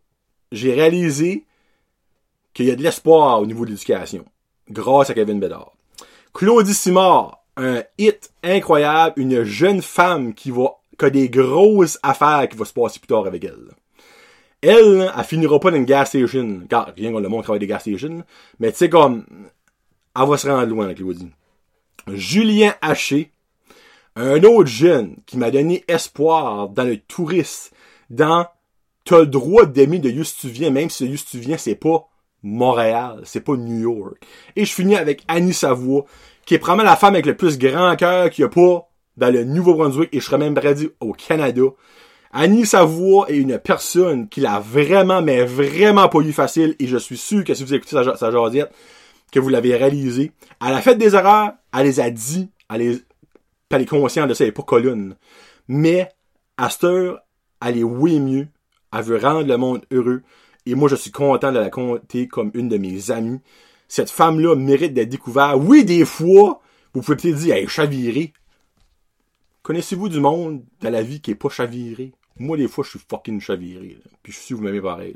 [0.52, 1.46] J'ai réalisé
[2.54, 4.26] qu'il y a de l'espoir au niveau de l'éducation.
[4.72, 5.74] Grâce à Kevin Bedard.
[6.34, 12.48] Claudie Simard, un hit incroyable, une jeune femme qui va, qui a des grosses affaires
[12.50, 13.70] qui vont se passer plus tard avec elle.
[14.62, 16.62] Elle, elle finira pas dans une gas station.
[16.70, 18.24] Car, rien qu'on le montre avec des gas stations.
[18.60, 19.26] Mais tu sais comme,
[20.16, 21.32] elle va se rendre loin Claudie.
[22.08, 23.32] Julien Haché,
[24.16, 27.76] un autre jeune qui m'a donné espoir dans le tourisme,
[28.10, 28.48] dans
[29.04, 31.76] t'as le droit d'aimer de où tu viens, même si de où tu viens, c'est
[31.76, 32.08] pas
[32.44, 34.18] Montréal, c'est pas New York.
[34.56, 36.06] Et je finis avec Annie Savoie,
[36.46, 39.34] qui est probablement la femme avec le plus grand cœur qu'il n'y a pas dans
[39.34, 41.62] le Nouveau-Brunswick, et je serais même prêt au Canada.
[42.34, 46.98] Annie Savoie est une personne qui l'a vraiment, mais vraiment pas eu facile, et je
[46.98, 48.32] suis sûr que si vous écoutez sa, sa
[49.32, 50.32] que vous l'avez réalisé.
[50.66, 53.00] Elle a fait des erreurs, elle les a dit, elle, les,
[53.70, 55.16] elle est consciente de ça, elle est pas colonne.
[55.68, 56.10] Mais,
[56.58, 56.70] à
[57.66, 58.48] elle est oui mieux,
[58.94, 60.22] elle veut rendre le monde heureux,
[60.66, 63.40] et moi je suis content de la compter comme une de mes amies.
[63.88, 65.58] Cette femme-là mérite d'être découverte.
[65.60, 66.62] Oui, des fois,
[66.94, 68.32] vous pouvez peut-être dire, elle est chavirée.
[69.64, 72.14] Connaissez-vous du monde de la vie qui est pas chaviré?
[72.40, 73.98] Moi, des fois, je suis fucking chaviré.
[74.24, 75.16] Puis je suis vous m'aimez pareil.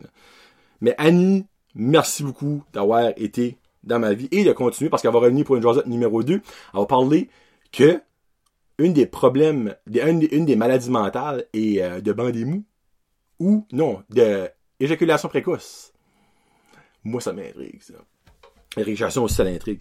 [0.81, 5.19] Mais Annie, merci beaucoup d'avoir été dans ma vie et de continuer parce qu'elle va
[5.19, 6.34] revenir pour une jasette numéro 2.
[6.34, 6.41] Elle
[6.73, 7.29] va parler
[7.71, 8.01] que
[8.77, 12.65] une des problèmes, une, des, maladies mentales est euh, de bander mou
[13.39, 15.93] ou non, de éjaculation précoce.
[17.03, 17.93] Moi, ça m'intrigue, ça.
[19.21, 19.79] Aussi, ça l'intrigue.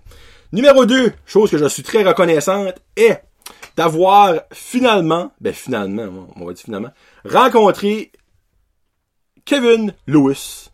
[0.52, 3.22] Numéro 2, chose que je suis très reconnaissante, est
[3.76, 6.90] d'avoir finalement, ben finalement, on va dire finalement,
[7.24, 8.12] rencontré
[9.44, 10.70] Kevin Lewis.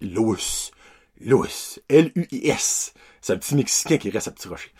[0.00, 0.70] Lewis.
[1.20, 1.78] Lewis.
[1.88, 2.94] L-U-I-S.
[3.20, 4.72] C'est un petit Mexicain qui reste à petit rocher.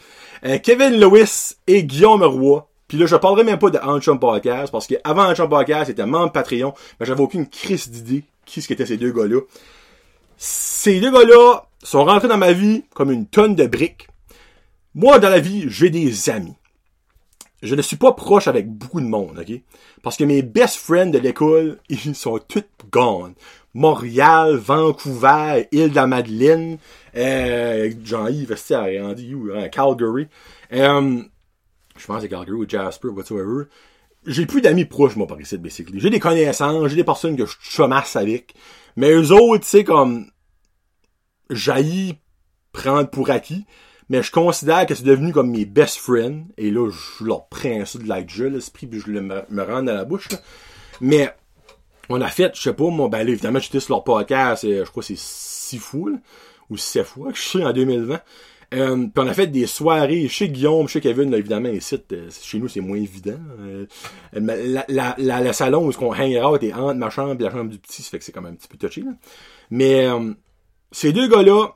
[0.44, 2.68] Euh, Kevin Lewis et Guillaume Roy.
[2.87, 6.33] Puis là, je parlerai même pas de Anchum Podcast, parce qu'avant Anchum Podcast, c'était membre
[6.33, 9.41] Patreon, mais j'avais aucune crise d'idée qui ce ces deux gars-là.
[10.37, 14.09] Ces deux gars-là sont rentrés dans ma vie comme une tonne de briques.
[14.95, 16.55] Moi, dans la vie, j'ai des amis.
[17.63, 19.61] Je ne suis pas proche avec beaucoup de monde, ok?
[20.03, 23.35] Parce que mes best friends de l'école, ils sont tous gone.
[23.75, 26.79] Montréal, Vancouver, île de la Madeleine,
[27.17, 29.51] euh, Jean-Yves Vestiaire, où?
[29.55, 30.27] Hein, Calgary.
[30.73, 31.23] Euh,
[31.97, 33.65] je pense que c'est Calgary ou Jasper, whatsoever.
[34.29, 35.99] J'ai plus d'amis proches, moi, par ici, basically.
[36.01, 38.55] J'ai des connaissances, j'ai des personnes que je chamasse avec.
[38.95, 40.31] Mais eux autres, tu sais, comme,
[41.51, 42.19] jaillis
[42.73, 43.64] prendre pour acquis.
[44.11, 46.45] Mais je considère que c'est devenu comme mes best friends.
[46.57, 49.83] Et là, je leur prends ça de la gueule, l'esprit, puis je le, me, rends
[49.83, 50.29] dans la bouche.
[51.01, 51.35] Mais
[52.09, 54.85] on a fait, je sais pas, mon ben là, évidemment, j'étais sur leur podcast, je
[54.85, 56.11] crois que c'est six fois,
[56.71, 58.21] ou sept fois que je suis en 2020.
[58.74, 62.28] Euh, puis on a fait des soirées chez Guillaume, chez Kevin, là, évidemment, ici, euh,
[62.31, 63.38] chez nous, c'est moins évident.
[63.61, 63.87] Euh,
[64.33, 67.50] la, la, la, le salon où on hang out est entre ma chambre et la
[67.50, 69.00] chambre du petit, ça fait que c'est quand même un petit peu touché.
[69.00, 69.12] Là.
[69.70, 70.35] Mais euh,
[70.92, 71.68] ces deux gars-là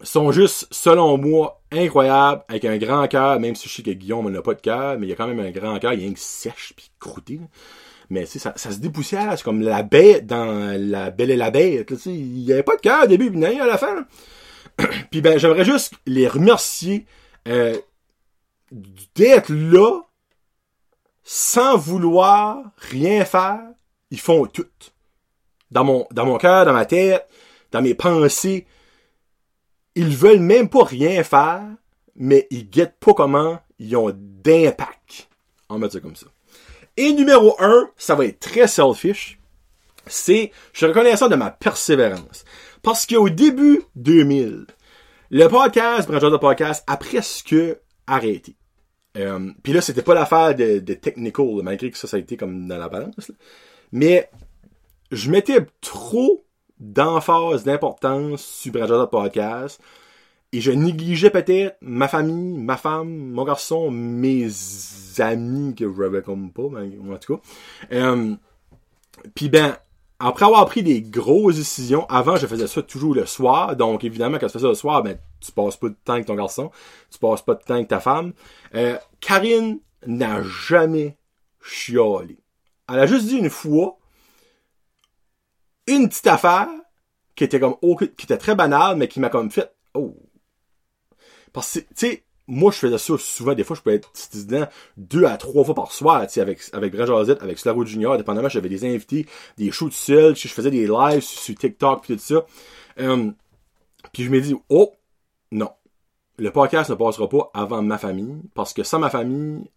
[0.00, 4.30] sont juste, selon moi, incroyables, avec un grand cœur, même si je sais que Guillaume
[4.30, 6.06] n'a pas de cœur, mais il y a quand même un grand cœur, il a
[6.06, 7.34] une sèche puis croûté.
[7.34, 7.46] Là.
[8.10, 11.36] Mais tu sais, ça, ça se dépoussière, c'est comme la bête dans La Belle et
[11.36, 11.94] la Bête.
[11.96, 14.06] Sais, il y avait pas de cœur au début, puis à la fin.
[15.10, 17.06] puis ben, j'aimerais juste les remercier
[17.46, 17.76] euh,
[19.14, 20.02] d'être là
[21.24, 23.60] sans vouloir rien faire.
[24.10, 24.66] Ils font tout.
[25.70, 27.28] Dans mon, dans mon cœur, dans ma tête,
[27.70, 28.66] dans mes pensées.
[29.94, 31.64] Ils veulent même pas rien faire,
[32.14, 35.28] mais ils guettent pas comment ils ont d'impact.
[35.68, 36.26] On va dire comme ça.
[36.96, 39.38] Et numéro un, ça va être très selfish,
[40.06, 42.44] c'est, je suis reconnaissant de ma persévérance.
[42.82, 44.66] Parce qu'au début 2000,
[45.30, 47.54] le podcast, Brancheur de podcast, a presque
[48.06, 48.56] arrêté.
[49.16, 52.36] Euh, Puis là, c'était pas l'affaire de, de technical, malgré que ça, ça a été
[52.36, 53.32] comme dans la balance.
[53.92, 54.30] Mais
[55.10, 56.44] je mettais trop
[56.78, 59.80] d'emphase, d'importance sur de Podcast
[60.52, 64.48] et je négligeais peut-être ma famille, ma femme, mon garçon, mes
[65.18, 67.42] amis que je comme pas, en tout cas.
[67.92, 68.34] Euh,
[69.34, 69.76] Puis ben,
[70.20, 74.38] après avoir pris des grosses décisions, avant je faisais ça toujours le soir, donc évidemment
[74.38, 76.70] quand tu fais ça le soir, ben tu passes pas de temps avec ton garçon,
[77.10, 78.32] tu passes pas de temps avec ta femme.
[78.74, 81.16] Euh, Karine n'a jamais
[81.62, 82.38] chialé.
[82.88, 83.98] Elle a juste dit une fois
[85.86, 86.68] une petite affaire
[87.36, 90.16] qui était comme qui était très banale, mais qui m'a comme fait oh.
[91.52, 94.66] Parce que tu sais, moi je faisais ça souvent, des fois je pouvais être dissident
[94.96, 98.16] deux à trois fois par soir, tu sais, avec avec Brad Josette, avec Slaro Junior,
[98.16, 99.26] dépendamment, j'avais des invités,
[99.58, 102.46] des de seul, je faisais des lives sur, TikTok puis tout ça.
[102.98, 103.34] Um,
[104.12, 104.92] puis je me dis oh
[105.52, 105.70] non,
[106.38, 109.70] le podcast ne passera pas avant ma famille parce que sans ma famille,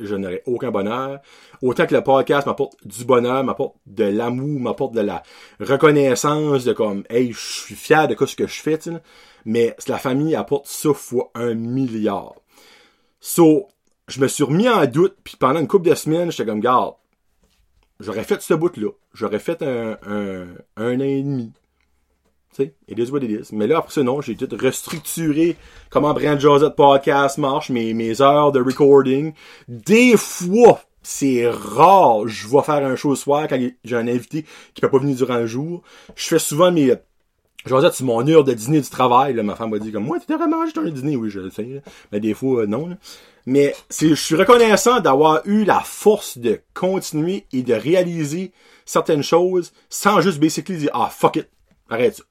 [0.00, 1.20] je n'aurais aucun bonheur.
[1.62, 5.22] Autant que le podcast m'apporte du bonheur, m'apporte de l'amour, m'apporte de la
[5.60, 8.78] reconnaissance, de comme, hey, je suis fier de ce que je fais,
[9.44, 12.34] mais la famille apporte ça fois un milliard.
[13.20, 13.68] So,
[14.06, 16.94] je me suis remis en doute, puis pendant une couple de semaines, j'étais comme, garde,
[18.00, 18.90] j'aurais fait ce bout-là.
[19.12, 21.52] J'aurais fait un, un, un an et demi,
[22.64, 23.52] it is what it is.
[23.52, 25.56] Mais là, après ça, non, j'ai tout restructuré
[25.90, 29.32] comment Brand Josette Podcast marche, mes, mes heures de recording.
[29.68, 34.44] Des fois, c'est rare, je vais faire un show soir quand j'ai un invité
[34.74, 35.82] qui peut pas venir durant le jour.
[36.14, 36.94] Je fais souvent mes,
[37.66, 39.42] Josette, c'est mon heure de dîner du travail, là.
[39.42, 41.16] Ma femme m'a dit comme, moi, tu devrais manger ton dîner.
[41.16, 42.96] Oui, je le sais, Mais des fois, non,
[43.46, 48.52] Mais c'est, je suis reconnaissant d'avoir eu la force de continuer et de réaliser
[48.84, 51.48] certaines choses sans juste basically dire, ah, fuck it.
[51.90, 52.24] Arrête ça.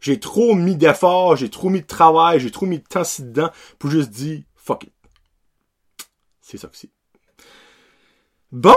[0.00, 3.50] J'ai trop mis d'efforts, j'ai trop mis de travail, j'ai trop mis de temps dedans
[3.78, 4.92] pour juste dire fuck it.
[6.40, 6.90] C'est ça que c'est.
[8.50, 8.76] Bon,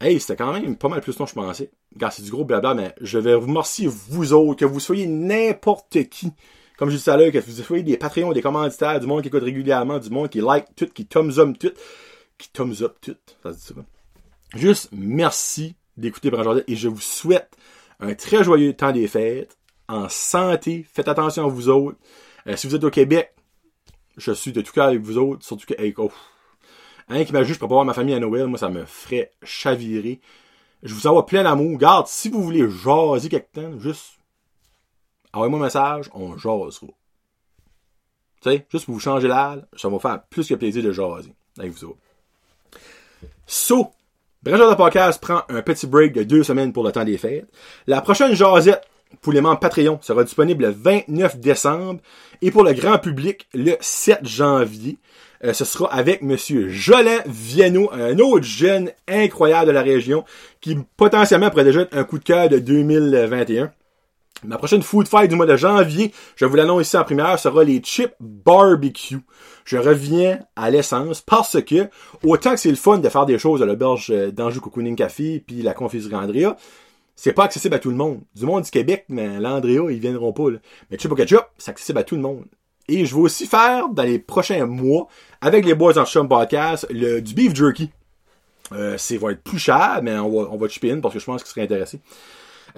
[0.00, 1.70] hey, c'était quand même pas mal plus long que je pensais.
[1.98, 5.06] Car c'est du gros blabla, mais je vais vous remercier vous autres, que vous soyez
[5.06, 6.32] n'importe qui.
[6.78, 9.28] Comme je disais à l'heure, que vous soyez des Patreons, des commanditaires, du monde qui
[9.28, 11.72] écoute régulièrement, du monde qui like tout, qui thumbs up tout,
[12.38, 13.74] qui thumbs up tout, ça se dit ça.
[14.56, 17.56] Juste merci d'écouter Branjardin et je vous souhaite
[18.00, 19.56] un très joyeux temps des fêtes
[19.88, 20.86] en santé.
[20.92, 21.98] Faites attention à vous autres.
[22.46, 23.34] Euh, si vous êtes au Québec,
[24.16, 25.74] je suis de tout cas avec vous autres, surtout que,
[27.08, 29.30] un qui m'a juste pour pas voir ma famille à Noël, moi, ça me ferait
[29.42, 30.20] chavirer.
[30.82, 31.78] Je vous envoie plein d'amour.
[31.78, 34.18] Garde, si vous voulez jaser quelque temps, juste,
[35.32, 36.92] envoyez-moi un message, on jasera.
[38.40, 41.34] Tu sais, juste pour vous changer l'air, ça va faire plus que plaisir de jaser
[41.58, 41.98] avec vous autres.
[43.46, 43.92] So,
[44.44, 47.46] Bref, de podcast prend un petit break de deux semaines pour le temps des fêtes.
[47.86, 48.86] La prochaine jasette
[49.20, 52.00] pour les membres Patreon sera disponible le 29 décembre
[52.42, 54.98] et pour le grand public le 7 janvier.
[55.44, 60.24] Euh, ce sera avec Monsieur Jolin Viano, un autre jeune incroyable de la région
[60.60, 63.70] qui potentiellement pourrait déjà être un coup de cœur de 2021.
[64.42, 67.64] Ma prochaine food fight du mois de janvier, je vous l'annonce ici en première, sera
[67.64, 69.20] les chips barbecue.
[69.64, 71.88] Je reviens à l'essence parce que,
[72.22, 75.62] autant que c'est le fun de faire des choses à l'auberge d'Anjou Cocooning Café puis
[75.62, 76.56] la confiserie Andrea,
[77.16, 78.20] c'est pas accessible à tout le monde.
[78.34, 80.50] Du monde du Québec, mais l'Andrea, ils viendront pas.
[80.50, 80.58] Là.
[80.90, 82.44] Mais Chip Ketchup, c'est accessible à tout le monde.
[82.88, 85.06] Et je vais aussi faire, dans les prochains mois,
[85.40, 87.90] avec les Boys en Chum Podcast, le, du beef jerky.
[88.72, 91.20] Euh, c'est va être plus cher, mais on va, on va chipper in parce que
[91.20, 92.00] je pense qu'ils seraient intéressés.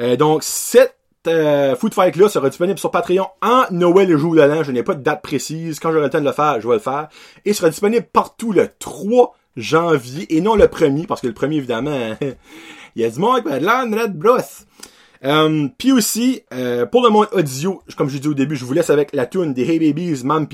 [0.01, 0.97] Euh, donc, cette
[1.27, 4.63] euh, Food Fight là sera disponible sur Patreon en Noël et jour de l'an.
[4.63, 5.81] Je n'ai pas de date précise.
[5.81, 7.09] Quand j'aurai le temps de le faire, je vais le faire.
[7.45, 11.57] Et sera disponible partout le 3 janvier et non le premier parce que le premier
[11.57, 12.15] évidemment
[12.97, 14.67] Il y a du monde avec de Red brosse.
[15.23, 18.73] Euh, puis aussi, euh, pour le monde audio, comme j'ai dit au début, je vous
[18.73, 20.49] laisse avec la tune des Hey Babies, Mam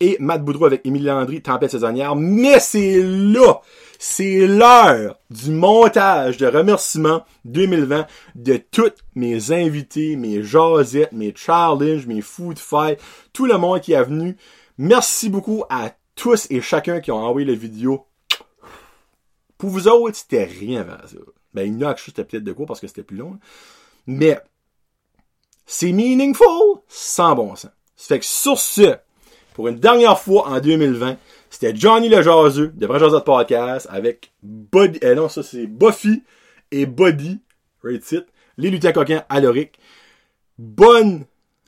[0.00, 2.16] et Matt Boudreau avec Émilie Landry, Tempête saisonnière.
[2.16, 3.60] Mais c'est là,
[4.00, 12.06] c'est l'heure du montage de remerciements 2020 de tous mes invités, mes jasettes, mes challenges,
[12.06, 13.00] mes food fights,
[13.32, 14.36] tout le monde qui est venu.
[14.78, 18.04] Merci beaucoup à tous et chacun qui ont envoyé la vidéo.
[19.56, 21.18] Pour vous autres, c'était rien avant ça.
[21.58, 23.38] Ben, Inox, c'était peut-être de quoi parce que c'était plus long.
[24.06, 24.38] Mais,
[25.66, 27.70] c'est meaningful sans bon sens.
[27.96, 28.96] Ça fait que sur ce,
[29.54, 31.16] pour une dernière fois en 2020,
[31.50, 36.22] c'était Johnny le jaseux de Vrai de Podcast avec Body, eh non, ça c'est Buffy
[36.70, 37.40] et Body,
[37.82, 38.26] right it,
[38.56, 39.80] les lutins coquins à l'oric.
[40.58, 41.24] Bonne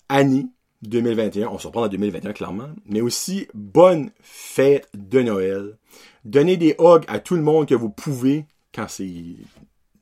[0.09, 0.47] année
[0.83, 5.77] 2021, on se reprend en 2021 clairement, mais aussi bonne fête de Noël.
[6.25, 9.35] Donnez des hugs à tout le monde que vous pouvez quand c'est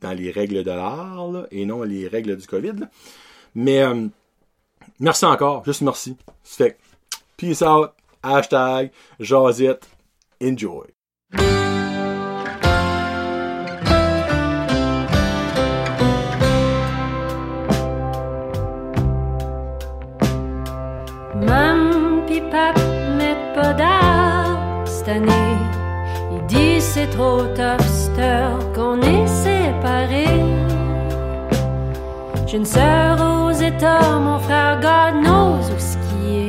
[0.00, 2.72] dans les règles de l'art là, et non les règles du COVID.
[2.80, 2.90] Là.
[3.54, 4.06] Mais euh,
[5.00, 6.16] merci encore, juste merci.
[6.42, 6.78] C'est fait.
[7.36, 7.90] Peace out.
[8.22, 8.90] Hashtag
[9.20, 9.88] Jazette.
[10.42, 10.86] Enjoy.
[21.46, 22.76] Mam pis pap
[23.54, 25.56] pas d'art cette année.
[26.32, 29.57] Ils disent c'est trop tough, qu'on essaie
[29.88, 30.44] séparés.
[32.46, 35.78] J'ai une sœur aux États, mon frère God knows où
[36.26, 36.48] est.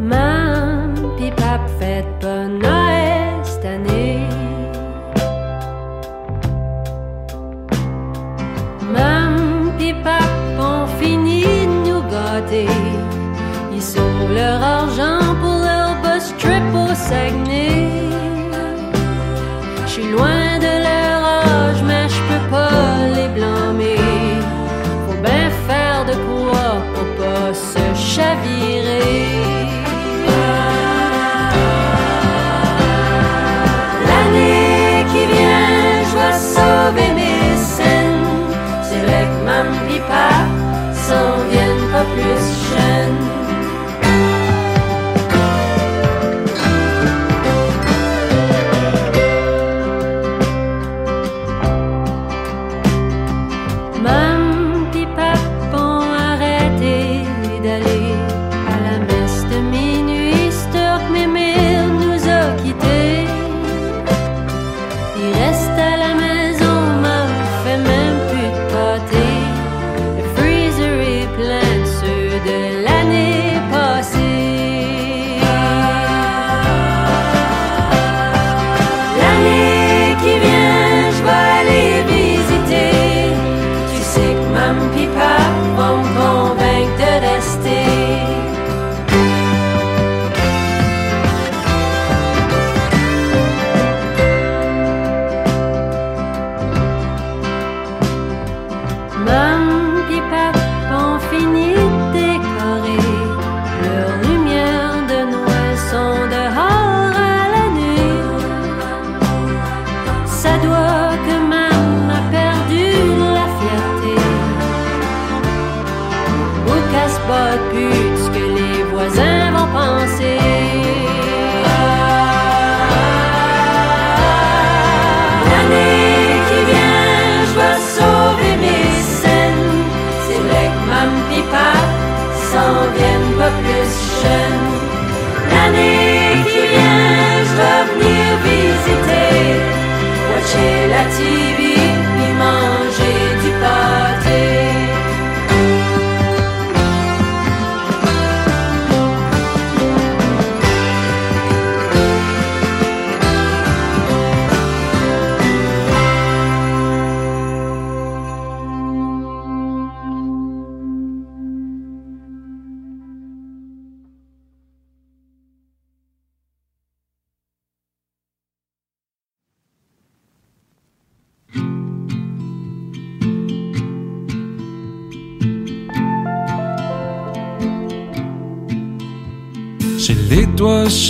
[0.00, 4.22] Mam pis pap fête pas Noël cette année.
[8.94, 10.22] Mam pis pap
[10.60, 12.68] ont fini de nous gâter.
[13.74, 16.62] Ils sauvent leur argent pour leur bus trip
[16.94, 17.47] Saguenay.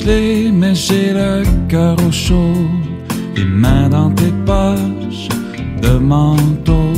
[0.09, 2.55] Mais j'ai le cœur au chaud.
[3.37, 5.29] Les mains dans tes poches
[5.83, 6.93] de manteau.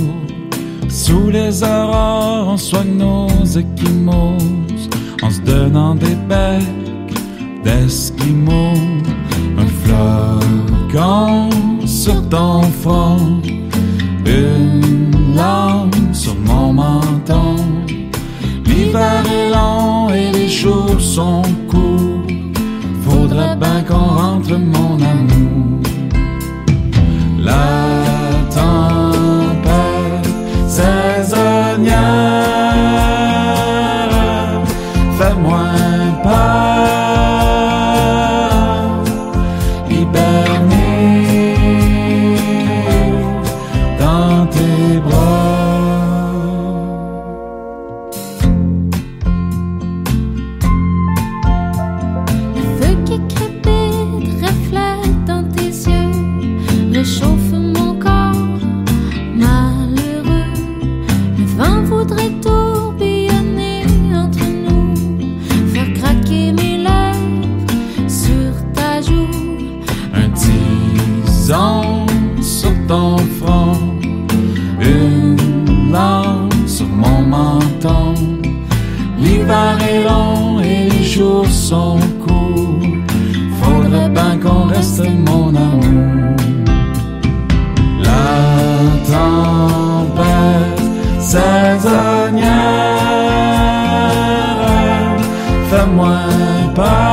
[0.89, 4.89] Sous les aurores, on soigne nos échymoses
[5.23, 7.25] en se donnant des becs
[7.65, 8.79] d'esquimaux.
[9.59, 11.51] Un flocon
[11.87, 13.43] sur ton front,
[14.25, 17.57] une larme sur mon menton.
[18.67, 22.00] L'hiver est long et les jours sont courts.
[23.31, 25.79] Faudrait bien qu'on rentre, mon amour.
[27.39, 28.51] La
[72.91, 73.17] ton
[74.81, 78.15] une larme sur mon menton.
[79.17, 82.83] L'hiver est long et les jours sont courts.
[83.61, 86.37] Faudrait bien qu'on reste mon amour.
[88.07, 88.27] La
[89.13, 90.83] tempête
[91.21, 92.51] saisonnière
[95.71, 96.19] fait-moi
[96.67, 97.10] point pas